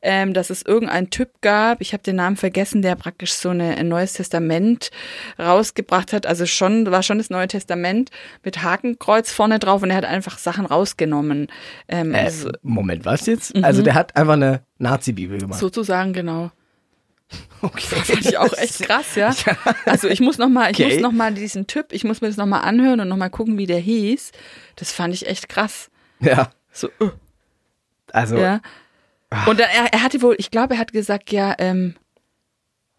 [0.06, 3.76] ähm, dass es irgendeinen Typ gab, ich habe den Namen vergessen, der praktisch so eine,
[3.76, 4.90] ein neues Testament
[5.38, 6.26] rausgebracht hat.
[6.26, 8.10] Also schon, war schon das Neue Testament
[8.44, 11.48] mit Hakenkreuz vorne drauf und er hat einfach Sachen rausgenommen.
[11.88, 13.56] Ähm, Äh, also, Moment, was jetzt?
[13.64, 15.58] Also der hat einfach eine Nazi-Bibel gemacht.
[15.58, 16.50] sozusagen, genau.
[17.62, 17.80] okay.
[18.04, 19.34] Fand ich auch echt krass, ja.
[19.86, 20.92] Also ich muss noch mal, ich Okay.
[20.94, 23.30] muss noch mal diesen Typ, ich muss mir das noch mal anhören und noch mal
[23.30, 24.32] gucken, wie der hieß.
[24.76, 25.90] Das fand ich echt krass.
[26.20, 27.10] Ja, So, uh,
[28.12, 28.60] also ja.
[29.46, 31.94] Und dann, er, er hatte wohl, ich glaube, er hat gesagt, ja, ähm,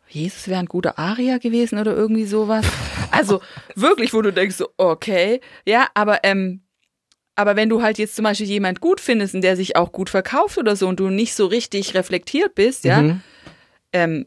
[0.07, 2.65] Jesus wäre ein guter Arier gewesen oder irgendwie sowas.
[3.11, 3.41] Also
[3.75, 6.61] wirklich, wo du denkst, so, okay, ja, aber ähm,
[7.37, 10.09] aber wenn du halt jetzt zum Beispiel jemand gut findest und der sich auch gut
[10.09, 13.21] verkauft oder so und du nicht so richtig reflektiert bist, ja, Mhm.
[13.93, 14.25] ähm,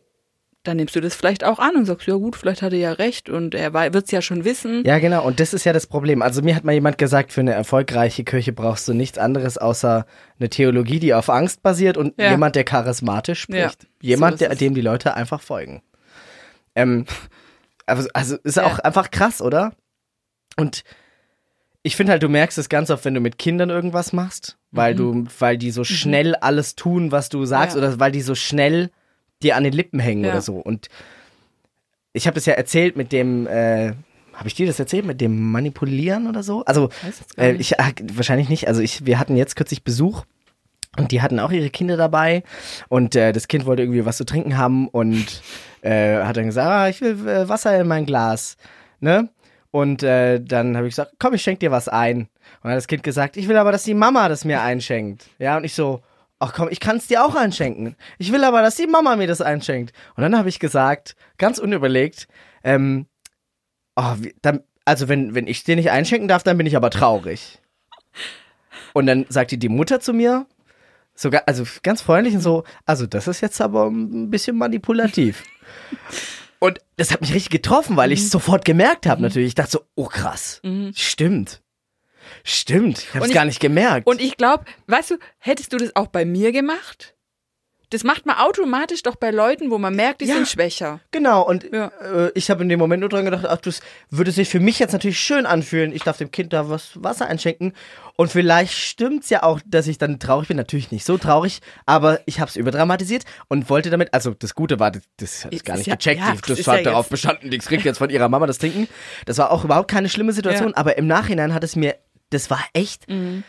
[0.64, 2.92] dann nimmst du das vielleicht auch an und sagst, ja gut, vielleicht hat er ja
[2.92, 4.82] recht und er wird es ja schon wissen.
[4.84, 5.24] Ja, genau.
[5.24, 6.20] Und das ist ja das Problem.
[6.20, 10.04] Also mir hat mal jemand gesagt, für eine erfolgreiche Kirche brauchst du nichts anderes außer
[10.38, 12.30] eine Theologie, die auf Angst basiert und Ja.
[12.30, 13.84] jemand, der charismatisch spricht.
[13.84, 15.82] Ja, jemand, so der, dem die Leute einfach folgen.
[16.74, 17.06] Ähm,
[17.86, 18.64] also, also ist Ja.
[18.66, 19.72] auch einfach krass, oder?
[20.56, 20.82] Und
[21.82, 24.94] ich finde halt, du merkst es ganz oft, wenn du mit Kindern irgendwas machst, weil
[24.94, 27.82] du, weil die so schnell alles tun, was du sagst, Mhm.
[27.82, 28.90] Oder weil die so schnell
[29.42, 30.30] dir an den Lippen hängen Ja.
[30.30, 30.56] oder so.
[30.56, 30.88] Und
[32.12, 33.92] ich habe das ja erzählt mit dem, äh,
[34.34, 36.64] habe ich dir das erzählt mit dem Manipulieren oder so?
[36.64, 36.90] Also
[37.36, 38.68] äh, ich ah, wahrscheinlich nicht.
[38.68, 40.24] Also ich, wir hatten jetzt kürzlich Besuch
[40.96, 42.42] und die hatten auch ihre Kinder dabei
[42.88, 45.42] und äh, das Kind wollte irgendwie was zu trinken haben und
[45.82, 48.56] äh, hat dann gesagt, ah, ich will äh, Wasser in mein Glas,
[49.00, 49.28] ne?
[49.70, 52.20] Und äh, dann habe ich gesagt, komm, ich schenk dir was ein.
[52.20, 52.28] Und
[52.62, 55.26] dann hat das Kind gesagt, ich will aber, dass die Mama das mir einschenkt.
[55.38, 56.00] Ja, und ich so,
[56.38, 57.96] ach komm, ich kann es dir auch einschenken.
[58.18, 59.92] Ich will aber, dass die Mama mir das einschenkt.
[60.16, 62.28] Und dann habe ich gesagt, ganz unüberlegt,
[62.64, 63.06] ähm,
[63.96, 66.90] oh, wie, dann, also wenn, wenn ich dir nicht einschenken darf, dann bin ich aber
[66.90, 67.58] traurig.
[68.92, 70.46] Und dann sagte die Mutter zu mir,
[71.14, 75.42] sogar, also ganz freundlich und so, also das ist jetzt aber ein bisschen manipulativ.
[76.60, 79.48] Und das hat mich richtig getroffen, weil ich es sofort gemerkt habe natürlich.
[79.48, 80.60] Ich dachte so, oh krass,
[80.94, 81.62] stimmt.
[82.48, 84.06] Stimmt, ich habe Und es ich- gar nicht gemerkt.
[84.06, 87.14] Und ich glaube, weißt du, hättest du das auch bei mir gemacht?
[87.90, 90.34] Das macht man automatisch doch bei Leuten, wo man merkt, die Ja.
[90.34, 91.00] sind schwächer.
[91.10, 91.90] Genau, und Ja.
[92.02, 93.80] äh, ich habe in dem Moment nur dran gedacht, ach, das
[94.10, 95.92] würde sich für mich jetzt natürlich schön anfühlen.
[95.94, 97.72] Ich darf dem Kind da was Wasser einschenken.
[98.16, 100.58] Und vielleicht stimmt's ja auch, dass ich dann traurig bin.
[100.58, 104.78] Natürlich nicht so traurig, aber ich habe es überdramatisiert und wollte damit, also das Gute
[104.78, 106.20] war, das, das Ist- gar nicht ja- gecheckt.
[106.20, 108.86] ja, das das ja darauf bestanden, die kriegt jetzt von ihrer Mama das Trinken.
[109.24, 111.94] Das war auch überhaupt keine schlimme Situation, aber im Nachhinein hat es mir,
[112.30, 113.44] das war echt, Mhm.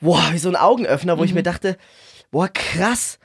[0.00, 1.76] boah, wie so ein Augenöffner, wo ich mir dachte,
[2.30, 3.18] boah, krass,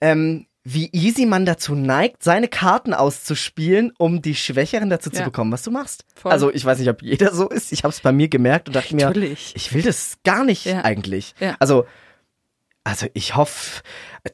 [0.00, 5.24] ähm, wie easy man dazu neigt, seine Karten auszuspielen, um die Schwächeren dazu zu Ja.
[5.24, 6.04] bekommen, was du machst.
[6.14, 6.30] Voll.
[6.32, 7.72] Also ich weiß nicht, ob jeder so ist.
[7.72, 9.52] Ich habe es bei mir gemerkt und dachte mir, Natürlich.
[9.56, 10.82] ich will das gar nicht Ja.
[10.82, 11.34] eigentlich.
[11.40, 11.56] Ja.
[11.60, 11.86] Also
[12.90, 13.82] also ich hoffe,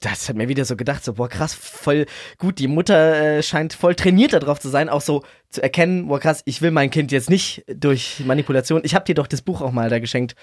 [0.01, 2.07] das hat mir wieder so gedacht, so boah krass, voll
[2.39, 6.19] gut, die Mutter äh, scheint voll trainiert darauf zu sein, auch so zu erkennen, boah
[6.19, 8.81] krass, ich will mein Kind jetzt nicht durch Manipulation.
[8.85, 10.35] Ich habe dir doch das Buch auch mal da geschenkt,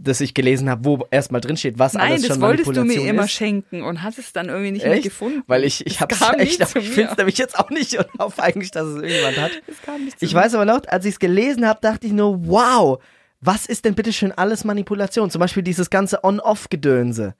[0.00, 2.72] das ich gelesen habe, wo erstmal drin steht, was Nein, alles das schon wolltest du
[2.72, 3.32] Manipulation mir immer ist.
[3.32, 5.02] schenken und hast es dann irgendwie nicht mehr Echt?
[5.02, 5.42] gefunden.
[5.48, 7.98] Weil ich, ich Es kam nie echt, zu ich finde es nämlich jetzt auch nicht
[7.98, 9.50] und hoffe eigentlich, dass es irgendjemand hat.
[9.66, 10.40] Es kam nicht zu Ich mir.
[10.40, 13.02] weiß aber noch, als ich es gelesen habe, dachte ich nur, wow,
[13.40, 15.30] was ist denn bitte schön alles Manipulation?
[15.30, 17.34] Zum Beispiel dieses ganze On-Off-Gedönse.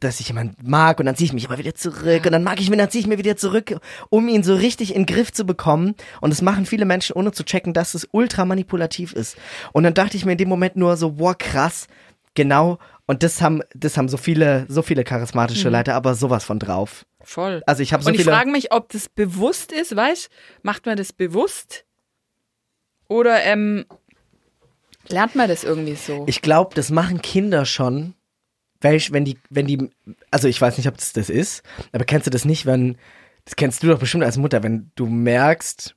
[0.00, 2.60] Dass ich jemand mag und dann ziehe ich mich immer wieder zurück und dann mag
[2.60, 3.76] ich ihn, dann ziehe ich mir wieder zurück,
[4.10, 5.94] um ihn so richtig in den Griff zu bekommen.
[6.20, 9.36] Und das machen viele Menschen, ohne zu checken, dass es ultra manipulativ ist.
[9.72, 11.86] Und dann dachte ich mir in dem Moment nur so, wow, krass,
[12.34, 12.78] genau.
[13.06, 17.06] Und das haben, das haben so viele, so viele charismatische Leiter, aber sowas von drauf.
[17.22, 17.62] Voll.
[17.66, 20.30] Also ich habe so und ich frage mich, ob das bewusst ist, weißt
[20.62, 21.84] Macht man das bewusst?
[23.06, 23.84] Oder ähm,
[25.08, 26.24] lernt man das irgendwie so?
[26.28, 28.14] Ich glaube, das machen Kinder schon,
[28.80, 29.90] welch, wenn die, wenn die,
[30.30, 32.96] also ich weiß nicht, ob das das ist, aber kennst du das nicht, wenn,
[33.44, 35.94] das kennst du doch bestimmt als Mutter, wenn du merkst,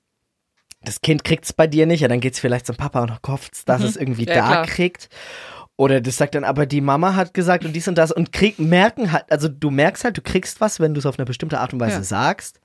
[0.84, 3.82] das Kind kriegt's bei dir nicht, ja, dann geht's vielleicht zum Papa und hofft's, dass
[3.82, 4.28] es irgendwie Mhm.
[4.30, 4.66] Ja, da klar.
[4.68, 5.10] kriegt.
[5.78, 8.60] Oder das sagt dann, aber die Mama hat gesagt und dies und das und krieg,
[8.60, 11.60] merken halt, also du merkst halt, du kriegst was, wenn du es auf eine bestimmte
[11.60, 12.04] Art und Weise Ja.
[12.04, 12.62] sagst.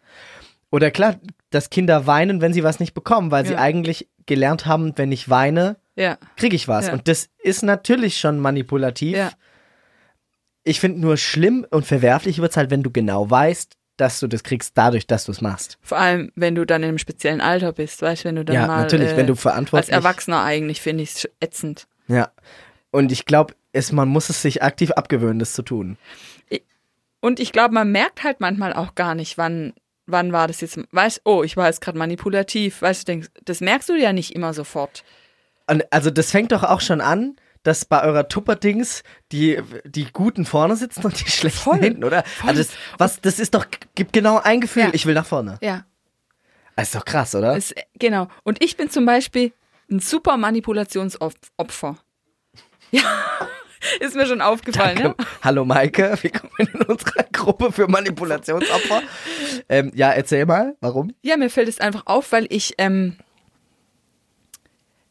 [0.71, 1.17] Oder klar,
[1.49, 3.59] dass Kinder weinen, wenn sie was nicht bekommen, weil sie Ja.
[3.59, 6.19] eigentlich gelernt haben, wenn ich weine, ja.
[6.37, 6.87] kriege ich was.
[6.87, 6.93] Ja.
[6.93, 9.17] Und das ist natürlich schon manipulativ.
[9.17, 9.33] Ja.
[10.63, 14.43] Ich finde nur schlimm und verwerflich wird's halt, wenn du genau weißt, dass du das
[14.43, 15.79] kriegst, dadurch, dass du es machst.
[15.83, 18.55] Vor allem, wenn du dann in einem speziellen Alter bist, weißt du, wenn du dann
[18.55, 21.87] ja, mal natürlich, äh, wenn du als verantwortlich Erwachsener eigentlich finde ich es ätzend.
[22.09, 22.31] Ja.
[22.91, 25.97] Und ich glaube, es, man muss es sich aktiv abgewöhnen, das zu tun.
[27.21, 29.75] Und ich glaube, man merkt halt manchmal auch gar nicht, wann,
[30.07, 33.61] wann war das jetzt, weißt, oh, ich war jetzt gerade manipulativ, weißt du, denkst, das
[33.61, 35.05] merkst du ja nicht immer sofort.
[35.71, 39.03] Und also das fängt doch auch schon an, dass bei eurer Tupperdings
[39.33, 41.79] die, die Guten vorne sitzen und die Schlechten Voll.
[41.79, 42.25] hinten, oder?
[42.47, 44.91] Also das, was, das ist doch, gibt genau ein Gefühl, Ja.
[44.93, 45.59] ich will nach vorne.
[45.63, 45.85] Ja.
[46.77, 47.57] Das ist doch krass, oder?
[47.57, 48.29] Es, genau.
[48.43, 49.53] Und ich bin zum Beispiel
[49.91, 51.97] ein super Manipulationsopfer.
[52.93, 53.03] Ja.
[54.01, 55.23] Ist mir schon aufgefallen, Danke.
[55.23, 55.29] ne?
[55.43, 59.03] Hallo Maike, willkommen in unserer Gruppe für Manipulationsopfer.
[59.69, 61.15] ähm, ja, erzähl mal, warum?
[61.23, 63.17] Ja, mir fällt es einfach auf, weil ich, ähm,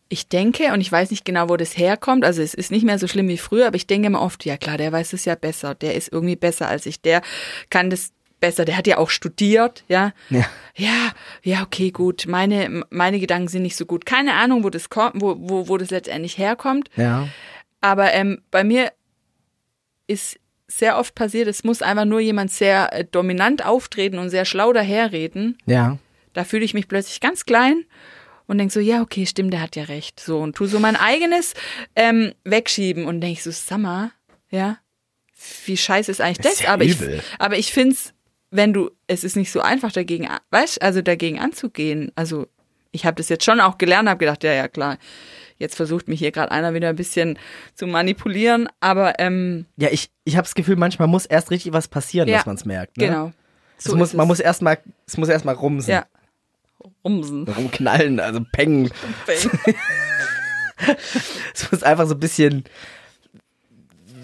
[0.09, 2.97] ich denke, und ich weiß nicht genau, wo das herkommt, also es ist nicht mehr
[2.97, 5.35] so schlimm wie früher, aber ich denke immer oft, ja klar, der weiß es ja
[5.35, 7.21] besser, der ist irgendwie besser als ich, der
[7.69, 10.13] kann das besser, der hat ja auch studiert, ja.
[10.29, 10.45] Ja.
[10.75, 11.11] Ja,
[11.43, 12.25] ja, okay, gut.
[12.27, 14.05] Meine, meine Gedanken sind nicht so gut.
[14.05, 16.89] Keine Ahnung, wo das kommt, wo, wo, wo das letztendlich herkommt.
[16.95, 17.27] Ja.
[17.81, 18.93] Aber ähm, bei mir
[20.07, 24.45] ist sehr oft passiert, es muss einfach nur jemand sehr äh, dominant auftreten und sehr
[24.45, 25.57] schlau daherreden.
[25.65, 25.97] Ja.
[26.31, 27.83] Da fühle ich mich plötzlich ganz klein
[28.49, 30.19] und denke so, ja, okay, stimmt, der hat ja recht.
[30.19, 31.53] So und tu so mein eigenes
[31.95, 34.11] ähm, wegschieben und denke so, Summer,
[34.49, 34.77] ja,
[35.65, 36.61] wie scheiße ist eigentlich Das das?
[36.63, 36.97] ja aber, ich,
[37.37, 38.13] aber ich finde es,
[38.51, 42.11] wenn du, es ist nicht so einfach dagegen, weißt, also dagegen anzugehen.
[42.15, 42.47] Also
[42.91, 44.97] ich habe das jetzt schon auch gelernt, habe gedacht, ja, ja, klar,
[45.57, 47.37] jetzt versucht mich hier gerade einer wieder ein bisschen
[47.75, 51.87] zu manipulieren, aber ähm, Ja, ich, ich habe das Gefühl, manchmal muss erst richtig was
[51.87, 52.97] passieren, Ja, dass man es merkt.
[52.97, 53.05] Ne?
[53.07, 53.31] genau.
[53.77, 55.91] Es muss, man muss erst mal, es muss erst mal rumsen.
[55.91, 56.05] ja.
[57.03, 57.47] Rumsen.
[57.57, 58.89] Rumknallen, also pengen.
[61.53, 62.63] Es muss einfach so ein bisschen,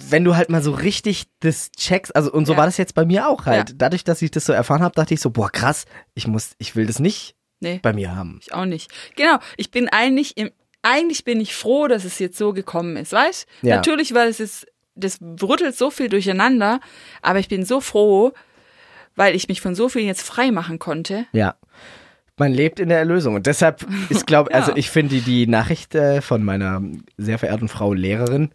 [0.10, 2.60] wenn du halt mal so richtig das checkst, also und so Ja.
[2.60, 3.70] war das jetzt bei mir auch halt.
[3.72, 3.76] Ja.
[3.78, 6.76] Dadurch, dass ich das so erfahren habe, dachte ich so, boah, krass, ich muss, ich
[6.76, 7.80] will das nicht Nee.
[7.82, 8.40] bei mir haben.
[8.42, 8.90] Ich auch nicht.
[9.16, 10.50] Genau, ich bin eigentlich im,
[10.82, 13.48] eigentlich bin ich froh, dass es jetzt so gekommen ist, weißt?
[13.64, 13.76] Ja.
[13.76, 16.80] Natürlich, weil es ist, das rüttelt so viel durcheinander,
[17.22, 18.32] aber ich bin so froh,
[19.16, 21.26] weil ich mich von so vielen jetzt frei machen konnte.
[21.34, 21.56] Ja.
[22.38, 24.58] Man lebt in der Erlösung und deshalb ist, glaube Ja.
[24.58, 26.82] also ich finde die, Nachricht äh, von meiner
[27.18, 28.50] sehr verehrten Frau Lehrerin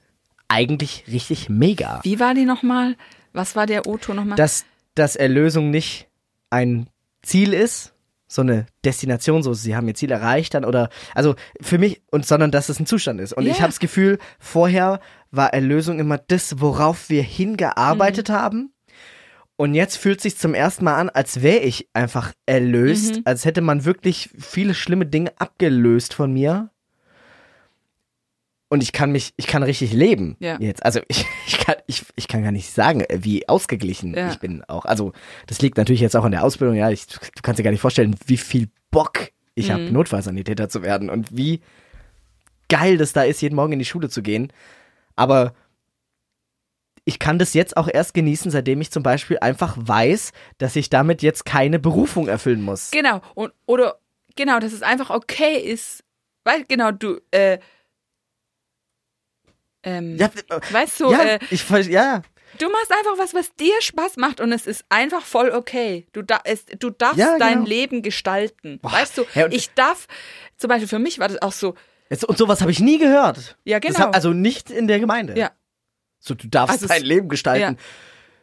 [0.48, 2.00] eigentlich richtig mega.
[2.02, 2.96] Wie war die nochmal?
[3.32, 4.36] Was war der Otto nochmal?
[4.36, 4.64] dass,
[4.94, 6.08] dass Erlösung nicht
[6.50, 6.88] ein
[7.22, 7.92] Ziel ist,
[8.26, 12.26] so eine Destination, so sie haben ihr Ziel erreicht dann oder also für mich und
[12.26, 13.32] sondern dass es ein Zustand ist.
[13.32, 13.60] Und ich Ja.
[13.62, 15.00] habe das Gefühl, vorher
[15.30, 18.32] war Erlösung immer das, worauf wir hingearbeitet Mhm.
[18.32, 18.72] haben.
[19.61, 23.22] Und jetzt fühlt sich zum ersten Mal an, als wäre ich einfach erlöst, Mhm.
[23.26, 26.70] als hätte man wirklich viele schlimme Dinge abgelöst von mir.
[28.70, 30.56] Und ich kann mich, ich kann richtig leben Ja.
[30.61, 30.82] jetzt.
[30.82, 34.30] Also ich, ich, kann, ich, ich kann gar nicht sagen, wie ausgeglichen Ja.
[34.30, 34.86] ich bin auch.
[34.86, 35.12] Also
[35.46, 36.74] das liegt natürlich jetzt auch an der Ausbildung.
[36.76, 39.72] Ja, ich, du kannst dir gar nicht vorstellen, wie viel Bock ich Mhm.
[39.72, 41.61] habe, Notfallsanitäter zu werden und wie
[42.70, 44.50] geil das da ist, jeden Morgen in die Schule zu gehen.
[45.16, 45.52] Aber
[47.05, 50.90] ich kann das jetzt auch erst genießen, seitdem ich zum Beispiel einfach weiß, dass ich
[50.90, 52.90] damit jetzt keine Berufung erfüllen muss.
[52.90, 53.98] Genau, und, oder,
[54.36, 56.05] genau, dass es einfach okay ist,
[56.44, 57.59] weil, genau, du, äh,
[59.82, 60.30] ähm, Ja,
[60.70, 62.22] weißt du, ja, äh, ich, ja,
[62.59, 66.07] Du machst einfach was, was dir Spaß macht und es ist einfach voll okay.
[66.12, 67.66] Du, da, es, du darfst Ja, dein genau.
[67.68, 68.80] Leben gestalten.
[68.82, 70.09] Boah, Weißt du, und- ich darf,
[70.57, 71.74] zum Beispiel für mich war das auch so,
[72.11, 73.57] Jetzt- und sowas habe ich nie gehört.
[73.64, 74.01] ja genau.
[74.01, 75.38] hab, also nicht in der Gemeinde.
[75.38, 75.53] ja,
[76.20, 77.60] So, du darfst Also dein Leben gestalten.
[77.76, 77.84] ja.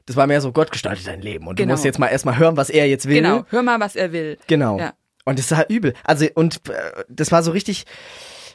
[0.05, 1.47] Das war mehr so, Gott gestaltet dein Leben.
[1.47, 1.67] Und Genau.
[1.67, 3.15] du musst jetzt mal erstmal hören, was er jetzt will.
[3.15, 3.45] genau.
[3.49, 4.37] Hör mal, was er will.
[4.47, 4.79] Genau.
[4.79, 4.93] Ja.
[5.25, 5.93] Und das ist halt übel.
[6.05, 7.85] Also, und äh, das war so richtig.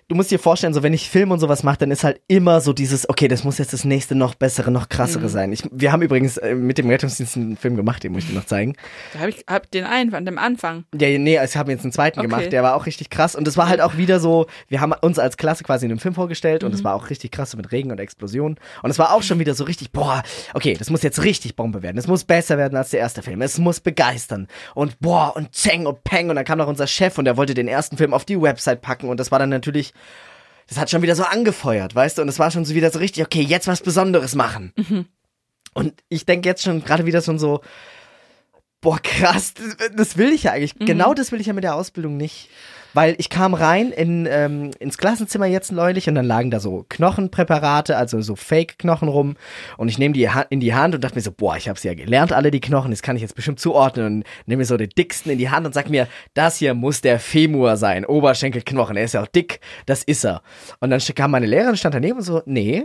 [0.08, 2.60] Du musst dir vorstellen, so wenn ich Film und sowas mache, dann ist halt immer
[2.60, 4.88] so dieses, okay, das muss jetzt das nächste noch bessere, noch Mhm.
[4.90, 5.52] krassere sein.
[5.52, 8.34] Ich, wir haben übrigens äh, mit dem Rettungsdienst einen Film gemacht, den muss ich dir
[8.36, 8.74] noch zeigen.
[9.14, 10.84] Da habe ich hab den einen von dem Anfang.
[10.94, 12.28] Ja, nee, ich habe jetzt einen zweiten Okay.
[12.28, 13.34] gemacht, der war auch richtig krass.
[13.34, 15.98] Und das war halt auch wieder so, wir haben uns als Klasse quasi in einem
[16.00, 16.84] Film vorgestellt und es Mhm.
[16.84, 18.58] war auch richtig krass mit Regen und Explosionen.
[18.82, 20.22] Und es war auch schon wieder so richtig, boah,
[20.52, 21.96] okay, das muss jetzt richtig Bombe werden.
[21.96, 23.40] Es muss besser werden als der erste Film.
[23.40, 24.46] Es muss begeistern.
[24.74, 26.28] Und boah, und Zeng und Peng.
[26.28, 28.82] Und dann kam noch unser Chef und der wollte den ersten Film auf die Website
[28.82, 29.08] packen.
[29.08, 29.94] Und das war dann natürlich,
[30.68, 32.22] das hat schon wieder so angefeuert, weißt du?
[32.22, 34.72] Und es war schon so wieder so richtig, okay, jetzt was Besonderes machen.
[35.74, 37.60] Und ich denke jetzt schon gerade wieder schon so,
[38.80, 40.74] boah, krass, das, das will ich ja eigentlich.
[40.86, 42.50] Genau das will ich ja mit der Ausbildung nicht.
[42.94, 46.84] Weil ich kam rein in, ähm, ins Klassenzimmer jetzt neulich und dann lagen da so
[46.88, 49.36] Knochenpräparate, also so Fake-Knochen rum.
[49.78, 51.94] Und ich nehme die in die Hand und dachte mir so, boah, ich habe ja
[51.94, 54.06] gelernt, alle die Knochen, das kann ich jetzt bestimmt zuordnen.
[54.06, 57.00] Und nehme mir so den dicksten in die Hand und sag mir, das hier muss
[57.00, 60.42] der Femur sein, Oberschenkelknochen, er ist ja auch dick, das ist er.
[60.80, 62.84] Und dann kam meine Lehrerin, stand daneben und so, nee,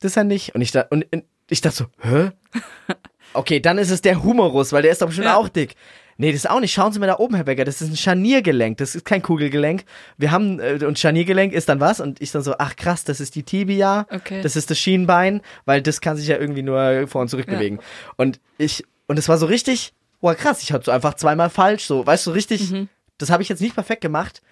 [0.00, 0.54] das ist er nicht.
[0.54, 2.30] Und ich, da, und, und ich dachte so, hä?
[3.32, 5.36] Okay, dann ist es der Humerus, weil der ist doch bestimmt Ja.
[5.36, 5.74] auch dick.
[6.18, 6.72] Nee, das ist auch nicht.
[6.72, 7.64] Schauen Sie mal da oben, Herr Becker.
[7.64, 8.78] Das ist ein Scharniergelenk.
[8.78, 9.84] Das ist kein Kugelgelenk.
[10.16, 12.00] Wir haben, äh, und Scharniergelenk ist dann was?
[12.00, 14.06] Und ich dann so, ach krass, das ist die Tibia.
[14.10, 14.40] Okay.
[14.42, 17.54] Das ist das Schienbein, weil das kann sich ja irgendwie nur vor und zurück Ja.
[17.58, 17.80] bewegen.
[18.16, 21.84] Und ich, und es war so richtig, boah krass, ich hatte so einfach zweimal falsch,
[21.84, 22.88] so, weißt du, richtig, Mhm.
[23.18, 24.42] das habe ich jetzt nicht perfekt gemacht.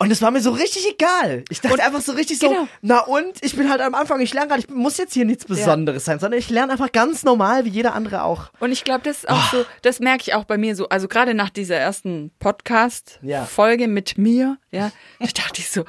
[0.00, 1.44] Und es war mir so richtig egal.
[1.50, 2.68] Ich dachte Und- einfach so richtig so, genau.
[2.82, 3.44] na und?
[3.44, 6.20] Ich bin halt am Anfang, ich lerne gerade, ich muss jetzt hier nichts Besonderes sein,
[6.20, 8.50] sondern ich lerne einfach ganz normal, wie jeder andere auch.
[8.60, 11.08] Und ich glaube, das ist auch so, das merke ich auch bei mir so, also
[11.08, 12.30] gerade nach dieser ersten Ja.
[12.38, 15.84] Podcast-Folge mit mir, ja, da dachte ich so,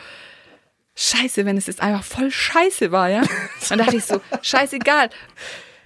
[0.96, 3.22] scheiße, wenn es jetzt einfach voll scheiße war, ja.
[3.70, 5.10] Dann dachte ich so, scheißegal.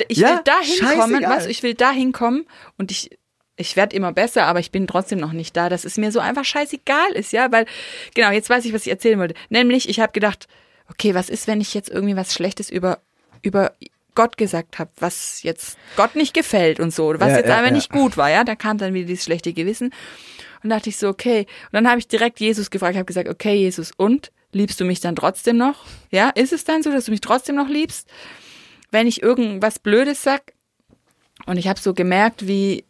[0.08, 2.46] Ich Ja, will da hinkommen, was, ich will da hinkommen
[2.78, 3.12] und ich,
[3.56, 6.20] ich werde immer besser, aber ich bin trotzdem noch nicht da, dass es mir so
[6.20, 7.66] einfach scheißegal ist, ja, weil,
[8.16, 9.36] genau, jetzt weiß ich, was ich erzählen wollte.
[9.50, 10.48] Nämlich, ich habe gedacht,
[10.90, 13.00] okay, was ist, wenn ich jetzt irgendwie was Schlechtes über,
[13.42, 13.74] über
[14.16, 17.70] Gott gesagt habe, was jetzt Gott nicht gefällt und so, was Ja, jetzt ja, einfach
[17.70, 17.76] ja.
[17.76, 19.94] nicht gut war, ja, da kam dann wieder dieses schlechte Gewissen
[20.64, 23.56] und dachte ich so, okay, und dann habe ich direkt Jesus gefragt, habe gesagt, okay,
[23.56, 25.86] Jesus, und liebst du mich dann trotzdem noch?
[26.12, 28.08] Ja, ist es dann so, dass du mich trotzdem noch liebst,
[28.92, 30.54] wenn ich irgendwas Blödes sag?
[31.46, 32.86] Und ich habe so gemerkt, wie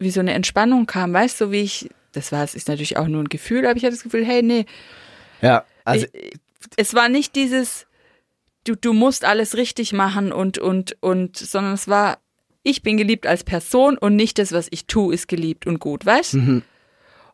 [0.00, 3.06] wie so eine Entspannung kam, weißt du, wie ich das war, es ist natürlich auch
[3.06, 4.66] nur ein Gefühl, aber ich hatte das Gefühl, hey, nee,
[5.40, 6.32] Ja, also ich,
[6.76, 7.86] es war nicht dieses,
[8.64, 12.18] du, du musst alles richtig machen und, und, und, sondern es war,
[12.64, 16.04] ich bin geliebt als Person und nicht das, was ich tue, ist geliebt und gut,
[16.04, 16.34] weißt?
[16.34, 16.62] Mhm.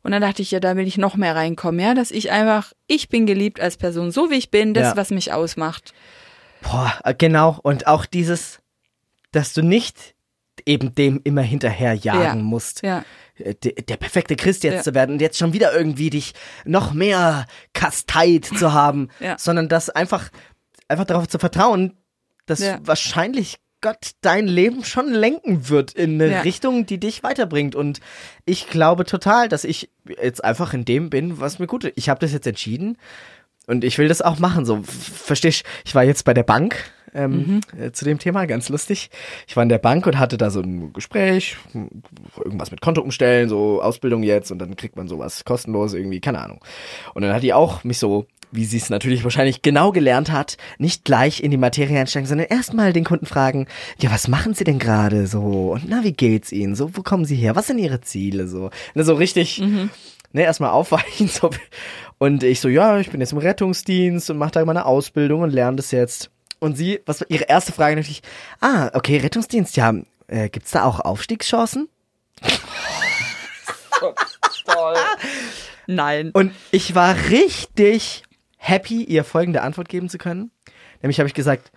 [0.03, 2.73] Und dann dachte ich, ja, da will ich noch mehr reinkommen, ja, dass ich einfach,
[2.87, 4.97] ich bin geliebt als Person, so wie ich bin, das, Ja.
[4.97, 5.95] was mich ausmacht.
[6.61, 7.59] Boah, äh, genau.
[7.62, 8.61] Und auch dieses,
[9.33, 10.14] dass du nicht
[10.65, 12.35] eben dem immer hinterherjagen Ja.
[12.45, 12.83] musst.
[12.83, 13.05] Ja.
[13.39, 14.83] äh, der, der perfekte Christ jetzt Ja.
[14.83, 16.33] zu werden und jetzt schon wieder irgendwie dich
[16.65, 19.37] noch mehr kasteit zu haben, Ja.
[19.39, 20.31] sondern das einfach,
[20.89, 21.93] einfach darauf zu vertrauen,
[22.47, 26.41] dass wahrscheinlich Gott dein Leben schon lenken wird in eine Ja.
[26.41, 27.75] Richtung, die dich weiterbringt.
[27.75, 28.01] Und
[28.47, 29.91] ich glaube total, dass ich
[30.21, 31.93] jetzt einfach in dem bin, was mir gut ist.
[31.97, 32.97] Ich habe das jetzt entschieden
[33.67, 34.65] und ich will das auch machen.
[34.65, 39.11] So, verstehst Ich war jetzt bei der Bank ähm, äh, zu dem Thema, ganz lustig.
[39.47, 41.57] Ich war in der Bank und hatte da so ein Gespräch,
[42.37, 46.41] irgendwas mit Konto umstellen, so Ausbildung jetzt und dann kriegt man sowas kostenlos irgendwie, keine
[46.41, 46.65] Ahnung.
[47.15, 50.57] Und dann hat die auch mich so, wie sie es natürlich wahrscheinlich genau gelernt hat,
[50.79, 53.67] nicht gleich in die Materie einsteigen, sondern erstmal den Kunden fragen,
[53.99, 55.73] ja, was machen sie denn gerade so?
[55.73, 56.75] Und na, wie geht's ihnen?
[56.75, 57.57] So, wo kommen sie her?
[57.57, 58.47] Was sind ihre Ziele?
[58.47, 59.61] So, ne, so richtig,
[60.33, 61.29] ne, erstmal aufweichen.
[61.29, 61.51] So.
[62.19, 65.51] Und ich so, ja, ich bin jetzt im Rettungsdienst und mache da meine Ausbildung und
[65.51, 66.31] lerne das jetzt.
[66.67, 68.23] Und sie, was war ihre erste Frage natürlich,
[68.61, 69.95] ah, okay, Rettungsdienst, ja,
[70.27, 71.89] äh, gibt's da auch Aufstiegschancen?
[75.87, 76.33] Nein.
[76.33, 78.25] Und ich war richtig
[78.57, 80.51] happy, ihr folgende Antwort geben zu können.
[81.03, 81.71] Nämlich habe ich gesagt,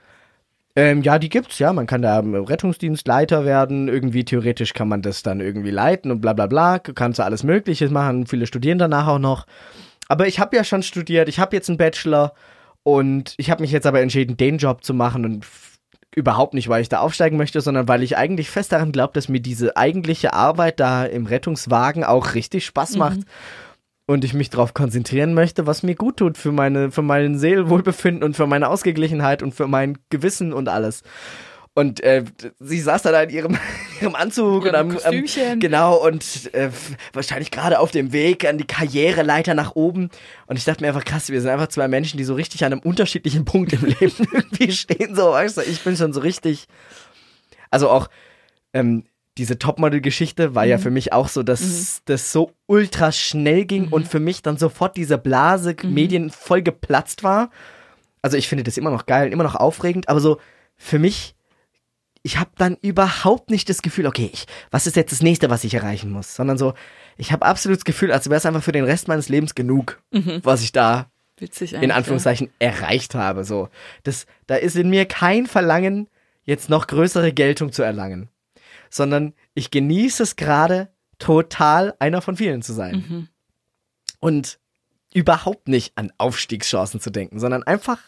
[0.76, 1.72] ähm, ja, die gibt's, ja.
[1.72, 3.90] Man kann da Rettungsdienstleiter werden.
[3.90, 6.80] Irgendwie theoretisch kann man das dann irgendwie leiten und bla bla bla.
[6.80, 8.26] Kannst du alles Mögliche machen.
[8.26, 9.46] Viele studieren danach auch noch.
[10.08, 11.30] Aber ich habe ja schon studiert.
[11.30, 12.34] Ich habe jetzt einen Bachelor
[12.96, 15.46] und ich habe mich jetzt aber entschieden, den Job zu machen und
[16.16, 19.30] überhaupt nicht, weil ich da aufsteigen möchte, sondern weil ich eigentlich fest daran glaube, dass
[19.30, 23.20] mir diese eigentliche Arbeit da im Rettungswagen auch richtig Spaß macht
[24.08, 28.24] und ich mich darauf konzentrieren möchte, was mir gut tut für meine, für mein Seelenwohlbefinden
[28.24, 31.04] und für meine Ausgeglichenheit und für mein Gewissen und alles.
[31.80, 32.26] Und äh,
[32.60, 33.58] sie saß da, da in ihrem,
[34.02, 35.62] ihrem Anzug Ihrem und am, Kostümchen.
[35.62, 36.72] genau und äh,
[37.14, 40.10] wahrscheinlich gerade auf dem Weg an die Karriereleiter nach oben.
[40.48, 42.74] Und ich dachte mir einfach krass, wir sind einfach zwei Menschen, die so richtig an
[42.74, 45.16] einem unterschiedlichen Punkt im Leben irgendwie stehen.
[45.16, 46.68] So, weißt du, ich bin schon so richtig.
[47.72, 48.10] Also auch
[48.74, 49.06] ähm,
[49.38, 54.06] diese Topmodel-Geschichte war ja für mich auch so, dass das so ultra schnell ging und
[54.06, 57.52] für mich dann sofort diese Blase Medien voll geplatzt war.
[58.22, 60.42] Also ich finde das immer noch geil, immer noch aufregend, aber so
[60.76, 61.36] für mich,
[62.22, 65.64] ich habe dann überhaupt nicht das Gefühl, okay, ich, was ist jetzt das nächste, was
[65.64, 66.74] ich erreichen muss, sondern so,
[67.18, 70.02] ich habe absolut das Gefühl, als wäre es einfach für den Rest meines Lebens genug,
[70.44, 73.46] was ich da Witzig in Anführungszeichen erreicht habe.
[73.46, 73.70] So,
[74.04, 76.10] das, da ist in mir kein Verlangen,
[76.44, 78.30] jetzt noch größere Geltung zu erlangen,
[78.90, 83.30] sondern ich genieße es gerade total, einer von vielen zu sein.
[84.20, 84.60] Und
[85.14, 88.00] überhaupt nicht an Aufstiegschancen zu denken, sondern einfach,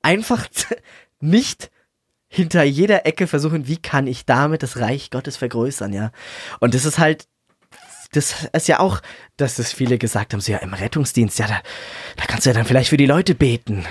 [0.00, 0.46] einfach
[1.20, 1.70] nicht
[2.32, 6.12] hinter jeder Ecke versuchen, wie kann ich damit das Reich Gottes vergrößern, ja.
[6.60, 7.28] Und das ist halt
[8.12, 9.00] das ist ja auch,
[9.38, 11.60] dass das viele gesagt haben, so ja, im Rettungsdienst, ja, da,
[12.16, 13.86] da kannst du ja dann vielleicht für die Leute beten.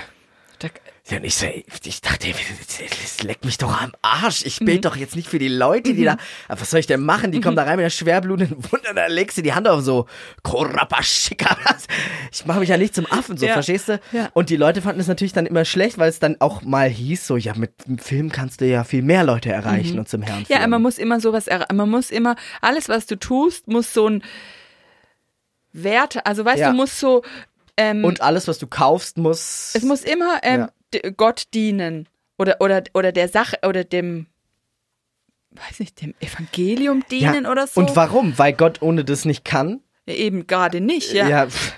[1.08, 2.28] Ja, und ich, so, ich dachte,
[3.00, 4.46] das leckt mich doch am Arsch.
[4.46, 6.16] Ich bete doch jetzt nicht für die Leute, die da.
[6.46, 7.32] Aber was soll ich denn machen?
[7.32, 10.06] Die kommen da rein mit der schwerblutenden Wunde, da legst du die Hand auf so.
[10.44, 11.56] Korapashika.
[12.30, 13.54] Ich mache mich ja nicht zum Affen, so, Ja.
[13.54, 14.00] verstehst du?
[14.12, 14.30] Ja.
[14.32, 17.26] Und die Leute fanden es natürlich dann immer schlecht, weil es dann auch mal hieß,
[17.26, 20.46] so, ja, mit dem Film kannst du ja viel mehr Leute erreichen und zum Herrn
[20.48, 20.70] Ja, führen.
[20.70, 24.22] man muss immer sowas, er- man muss immer, alles was du tust, muss so ein
[25.72, 26.70] Wert, also weißt Ja.
[26.70, 27.22] du, muss so,
[27.76, 29.72] ähm, und alles, was du kaufst, muss.
[29.74, 30.70] es muss immer ähm, Ja.
[31.16, 34.26] Gott dienen oder, oder, oder der Sache oder dem,
[35.50, 37.80] weiß nicht, dem Evangelium dienen oder so.
[37.80, 38.38] Und warum?
[38.38, 39.80] Weil Gott ohne das nicht kann?
[40.06, 41.28] Ja, Eben gerade nicht, ja.
[41.28, 41.72] Ja, pff,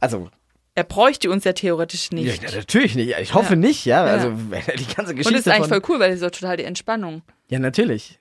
[0.00, 0.30] Also,
[0.74, 2.42] Er bräuchte uns ja theoretisch nicht.
[2.42, 3.14] Ja, natürlich nicht.
[3.20, 3.56] Ich hoffe Ja.
[3.56, 4.06] nicht, ja.
[4.06, 4.12] Ja.
[4.12, 5.28] Also, wenn er die ganze Geschichte.
[5.28, 7.22] Und das ist eigentlich voll cool, weil das ist so total die Entspannung.
[7.48, 8.20] Ja, natürlich.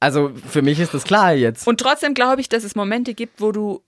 [0.00, 1.66] Also, für mich ist das klar jetzt.
[1.66, 3.82] Und trotzdem glaube ich, dass es Momente gibt, wo du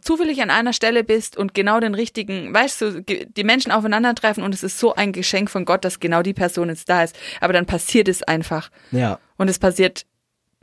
[0.00, 4.54] zufällig an einer Stelle bist und genau den richtigen, weißt du, die Menschen aufeinandertreffen und
[4.54, 7.16] es ist so ein Geschenk von Gott, dass genau die Person jetzt da ist.
[7.40, 8.70] Aber dann passiert es einfach.
[8.90, 9.18] ja.
[9.36, 10.06] Und es passiert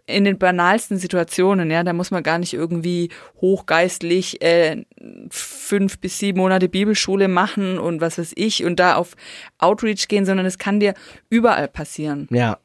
[0.06, 3.10] in den banalsten Situationen, ja, da muss man gar nicht irgendwie
[3.42, 4.86] hochgeistlich äh,
[5.30, 9.16] fünf bis sieben Monate Bibelschule machen und was weiß ich und da auf
[9.60, 10.94] Outreach gehen, sondern es kann dir
[11.30, 12.28] überall passieren.
[12.32, 12.58] Ja.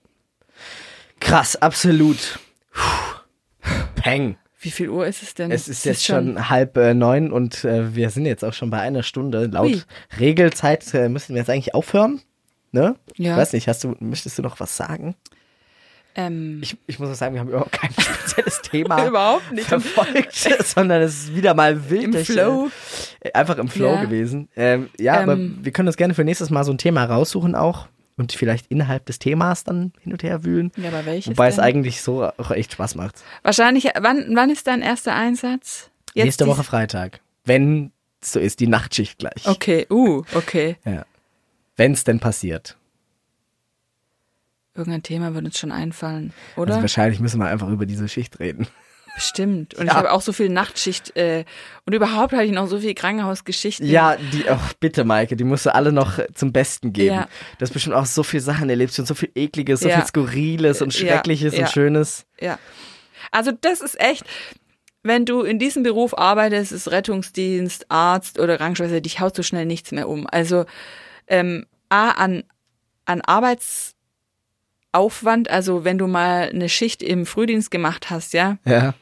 [1.20, 2.38] Krass, absolut.
[2.72, 3.70] Puh.
[3.96, 4.36] Peng.
[4.64, 5.50] Wie viel Uhr ist es denn?
[5.50, 8.80] Es ist jetzt schon halb äh, neun und äh, wir sind jetzt auch schon bei
[8.80, 9.46] einer Stunde.
[9.46, 9.82] Laut Ui.
[10.18, 12.20] Regelzeit äh, müssen wir jetzt eigentlich aufhören.
[12.72, 12.96] Ne?
[13.16, 13.36] Ja.
[13.36, 15.14] Weiß nicht, hast du, möchtest du noch was sagen?
[16.16, 19.66] Ähm, Ich, ich muss auch sagen, wir haben überhaupt kein spezielles Thema Überhaupt nicht.
[19.68, 20.32] verfolgt,
[20.64, 22.04] sondern es ist wieder mal wild.
[22.04, 22.70] Im durch, Flow.
[23.20, 24.00] Äh, einfach im Flow Ja.
[24.04, 24.48] gewesen.
[24.56, 25.58] Ähm, ja, aber Ähm.
[25.60, 29.06] wir können uns gerne für nächstes Mal so ein Thema raussuchen auch und vielleicht innerhalb
[29.06, 30.70] des Themas dann hin und her wühlen.
[30.76, 31.64] ja, aber welches Wobei es denn?
[31.64, 33.22] eigentlich so auch echt Spaß macht.
[33.42, 35.90] Wahrscheinlich, wann, wann ist dein erster Einsatz?
[36.14, 37.20] Jetzt Nächste Woche Freitag.
[37.44, 37.92] Wenn
[38.22, 39.46] so ist, die Nachtschicht gleich.
[39.46, 40.76] Okay, uh, okay.
[40.84, 41.04] Ja.
[41.76, 42.76] Wenn es denn passiert.
[44.76, 46.70] Irgendein Thema wird uns schon einfallen, oder?
[46.72, 48.66] Also wahrscheinlich müssen wir einfach über diese Schicht reden.
[49.14, 49.74] Bestimmt.
[49.74, 49.92] Und Ja.
[49.92, 51.44] ich habe auch so viel Nachtschicht äh,
[51.86, 53.86] und überhaupt habe ich noch so viel Krankenhausgeschichten.
[53.86, 57.14] Ja, die, oh, bitte, Maike, die musst du alle noch äh, zum Besten geben.
[57.14, 57.28] Ja.
[57.58, 59.96] Du hast bestimmt auch so viele Sachen erlebt und so viel Ekliges, so Ja.
[59.98, 62.26] viel Skurriles und Ja, Schreckliches und Schönes.
[62.40, 62.58] Ja.
[63.30, 64.24] Also das ist echt,
[65.04, 69.64] wenn du in diesem Beruf arbeitest, ist Rettungsdienst, Arzt oder Krankenschwester, dich haut so schnell
[69.66, 70.26] nichts mehr um.
[70.30, 70.64] Also
[71.28, 72.42] ähm, A, an,
[73.04, 73.20] an
[74.92, 78.94] Arbeitsaufwand, also wenn du mal eine Schicht im Frühdienst gemacht hast, ja, Ja.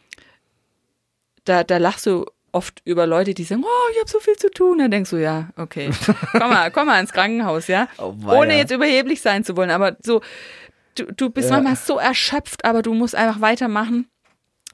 [1.44, 4.50] Da, da lachst du oft über Leute, die sagen, oh, ich habe so viel zu
[4.50, 4.78] tun.
[4.78, 5.90] Dann denkst du, ja, okay,
[6.32, 7.88] komm mal, komm mal ins Krankenhaus, ja.
[7.98, 8.14] Oh.
[8.26, 10.20] Ohne jetzt überheblich sein zu wollen, aber so,
[10.96, 11.56] du, du bist Ja.
[11.56, 14.08] manchmal so erschöpft, aber du musst einfach weitermachen.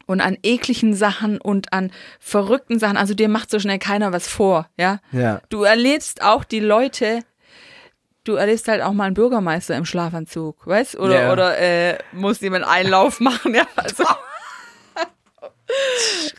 [0.07, 4.27] Und an ekligen Sachen und an verrückten Sachen, also dir macht so schnell keiner was
[4.27, 5.01] vor, ja.
[5.13, 5.43] Ja.
[5.51, 7.21] Du erlebst auch die Leute,
[8.25, 10.97] du erlebst halt auch mal einen Bürgermeister im Schlafanzug, weißt?
[10.99, 11.33] Oder, Ja.
[11.33, 13.67] oder äh, muss jemand Einlauf machen, ja.
[13.77, 14.03] Also,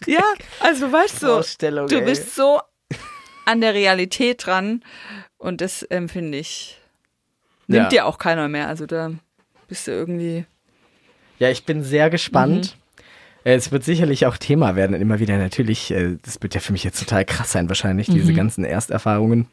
[0.05, 0.23] ja,
[0.59, 2.05] also weißt du, du ey.
[2.05, 2.59] bist so
[3.45, 4.84] an der Realität dran
[5.38, 6.80] und das ähm, finde ich,
[7.67, 7.89] nimmt Ja.
[7.89, 8.67] dir auch keiner mehr.
[8.67, 9.11] Also da
[9.67, 10.45] bist du irgendwie.
[11.39, 12.75] Ja, ich bin sehr gespannt.
[12.75, 13.49] Mhm.
[13.51, 15.91] Äh, Es wird sicherlich auch Thema werden, immer wieder natürlich.
[15.91, 18.13] äh, Das wird ja für mich jetzt total krass sein, wahrscheinlich, Mhm.
[18.15, 19.47] diese ganzen Ersterfahrungen.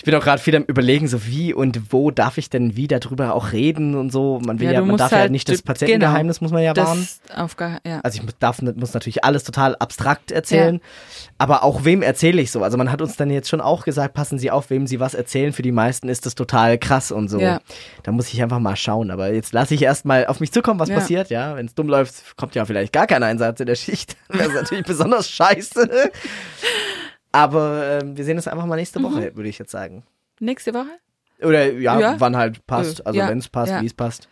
[0.00, 2.88] Ich bin auch gerade wieder am überlegen, so wie und wo darf ich denn wie
[2.88, 4.40] darüber auch reden und so.
[4.42, 7.06] Man will Ja, ja, man darf ja halt- nicht das Patientengeheimnis, muss man ja wahren.
[7.84, 8.00] Ja.
[8.02, 10.80] Also ich darf, muss natürlich alles total abstrakt erzählen,
[11.36, 12.62] aber auch wem erzähle ich so?
[12.62, 15.12] Also man hat uns dann jetzt schon auch gesagt, passen Sie auf, wem Sie was
[15.12, 15.52] erzählen.
[15.52, 17.38] Für die meisten ist das total krass und so.
[17.38, 17.60] Ja.
[18.02, 19.10] Da muss ich einfach mal schauen.
[19.10, 20.94] Aber jetzt lasse ich erst mal auf mich zukommen, was Ja.
[20.94, 21.28] passiert.
[21.28, 24.16] Ja, wenn es dumm läuft, kommt ja vielleicht gar kein Einsatz in der Schicht.
[24.30, 26.10] Das ist natürlich besonders scheiße.
[27.32, 29.04] Aber ähm, wir sehen uns einfach mal nächste Mhm.
[29.04, 30.04] Woche, würde ich jetzt sagen.
[30.40, 30.90] Nächste Woche?
[31.42, 32.16] Oder ja, Ja.
[32.18, 33.00] wann halt passt.
[33.00, 33.80] Äh, Also ja, wenn es passt, ja.
[33.82, 34.28] wie es passt.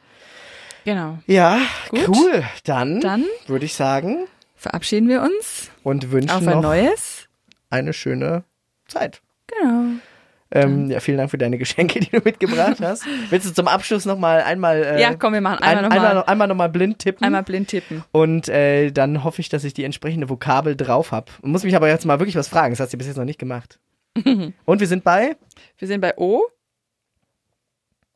[0.85, 1.19] Genau.
[1.27, 2.09] Ja, Gut.
[2.09, 2.45] cool.
[2.65, 4.27] Dann, Dann würde ich sagen
[4.57, 7.29] verabschieden wir uns und wünschen auf noch ein neues.
[7.71, 8.43] eine schöne
[8.89, 9.21] Zeit.
[9.47, 9.99] Genau.
[10.51, 13.05] Ähm, ja, vielen Dank für deine Geschenke, die du mitgebracht hast.
[13.29, 15.99] Willst du zum Abschluss noch mal einmal äh, Ja, komm, wir machen ein, einmal einmal,
[15.99, 18.03] nochmal noch, einmal noch mal blind tippen einmal blind tippen.
[18.13, 21.31] und äh, dann hoffe ich, dass ich die entsprechende Vokabel drauf habe.
[21.43, 22.73] Muss mich aber jetzt mal wirklich was fragen.
[22.73, 23.79] Das hast du bis jetzt noch nicht gemacht.
[24.65, 25.37] und wir sind bei
[25.77, 26.43] Wir sind bei O.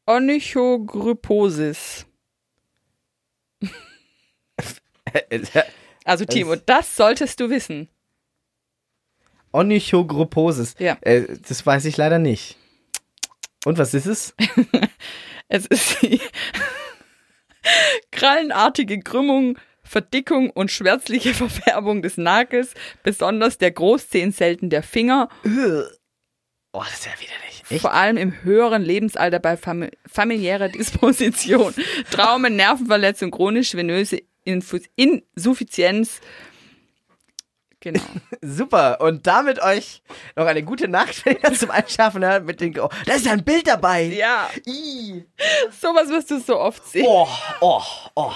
[0.06, 2.06] Onychogryposis.
[6.04, 7.88] Also Timo, das solltest du wissen.
[9.52, 10.74] Onychogryposis.
[10.78, 10.96] Ja.
[11.02, 12.56] Äh, das weiß ich leider nicht.
[13.64, 14.34] Und was ist es?
[15.54, 16.18] Es ist die
[18.10, 22.72] krallenartige Krümmung, Verdickung und schwärzliche Verfärbung des Nagels,
[23.02, 25.28] besonders der Großzehenzellen der Finger,
[26.74, 27.62] Oh, das ist ja widerlich.
[27.68, 27.82] Echt?
[27.82, 31.74] vor allem im höheren Lebensalter bei fami familiärer Disposition,
[32.10, 36.20] Traumen, Nervenverletzung, chronisch venöse Insuffizienz.
[37.82, 38.00] Genau.
[38.42, 39.00] Super.
[39.00, 40.02] Und damit euch
[40.36, 42.78] noch eine gute Nacht, wenn ihr zum Einschlafen hört mit den.
[42.78, 44.04] Oh, da ist ja ein Bild dabei.
[44.04, 45.24] Ja, Ih.
[45.80, 47.04] sowas wirst du so oft sehen.
[47.06, 47.26] Oh,
[47.60, 47.82] oh,
[48.14, 48.32] oh.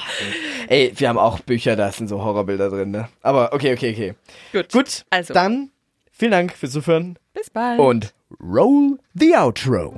[0.69, 0.89] Ey.
[0.89, 3.09] ey, wir haben auch Bücher, da sind so Horrorbilder drin, ne?
[3.23, 4.15] Aber okay, okay, okay.
[4.53, 4.73] Gut.
[4.73, 5.33] Gut, Also.
[5.33, 5.71] dann
[6.11, 7.79] vielen Dank fürs Zuhören Bis bald.
[7.79, 9.95] und roll the outro.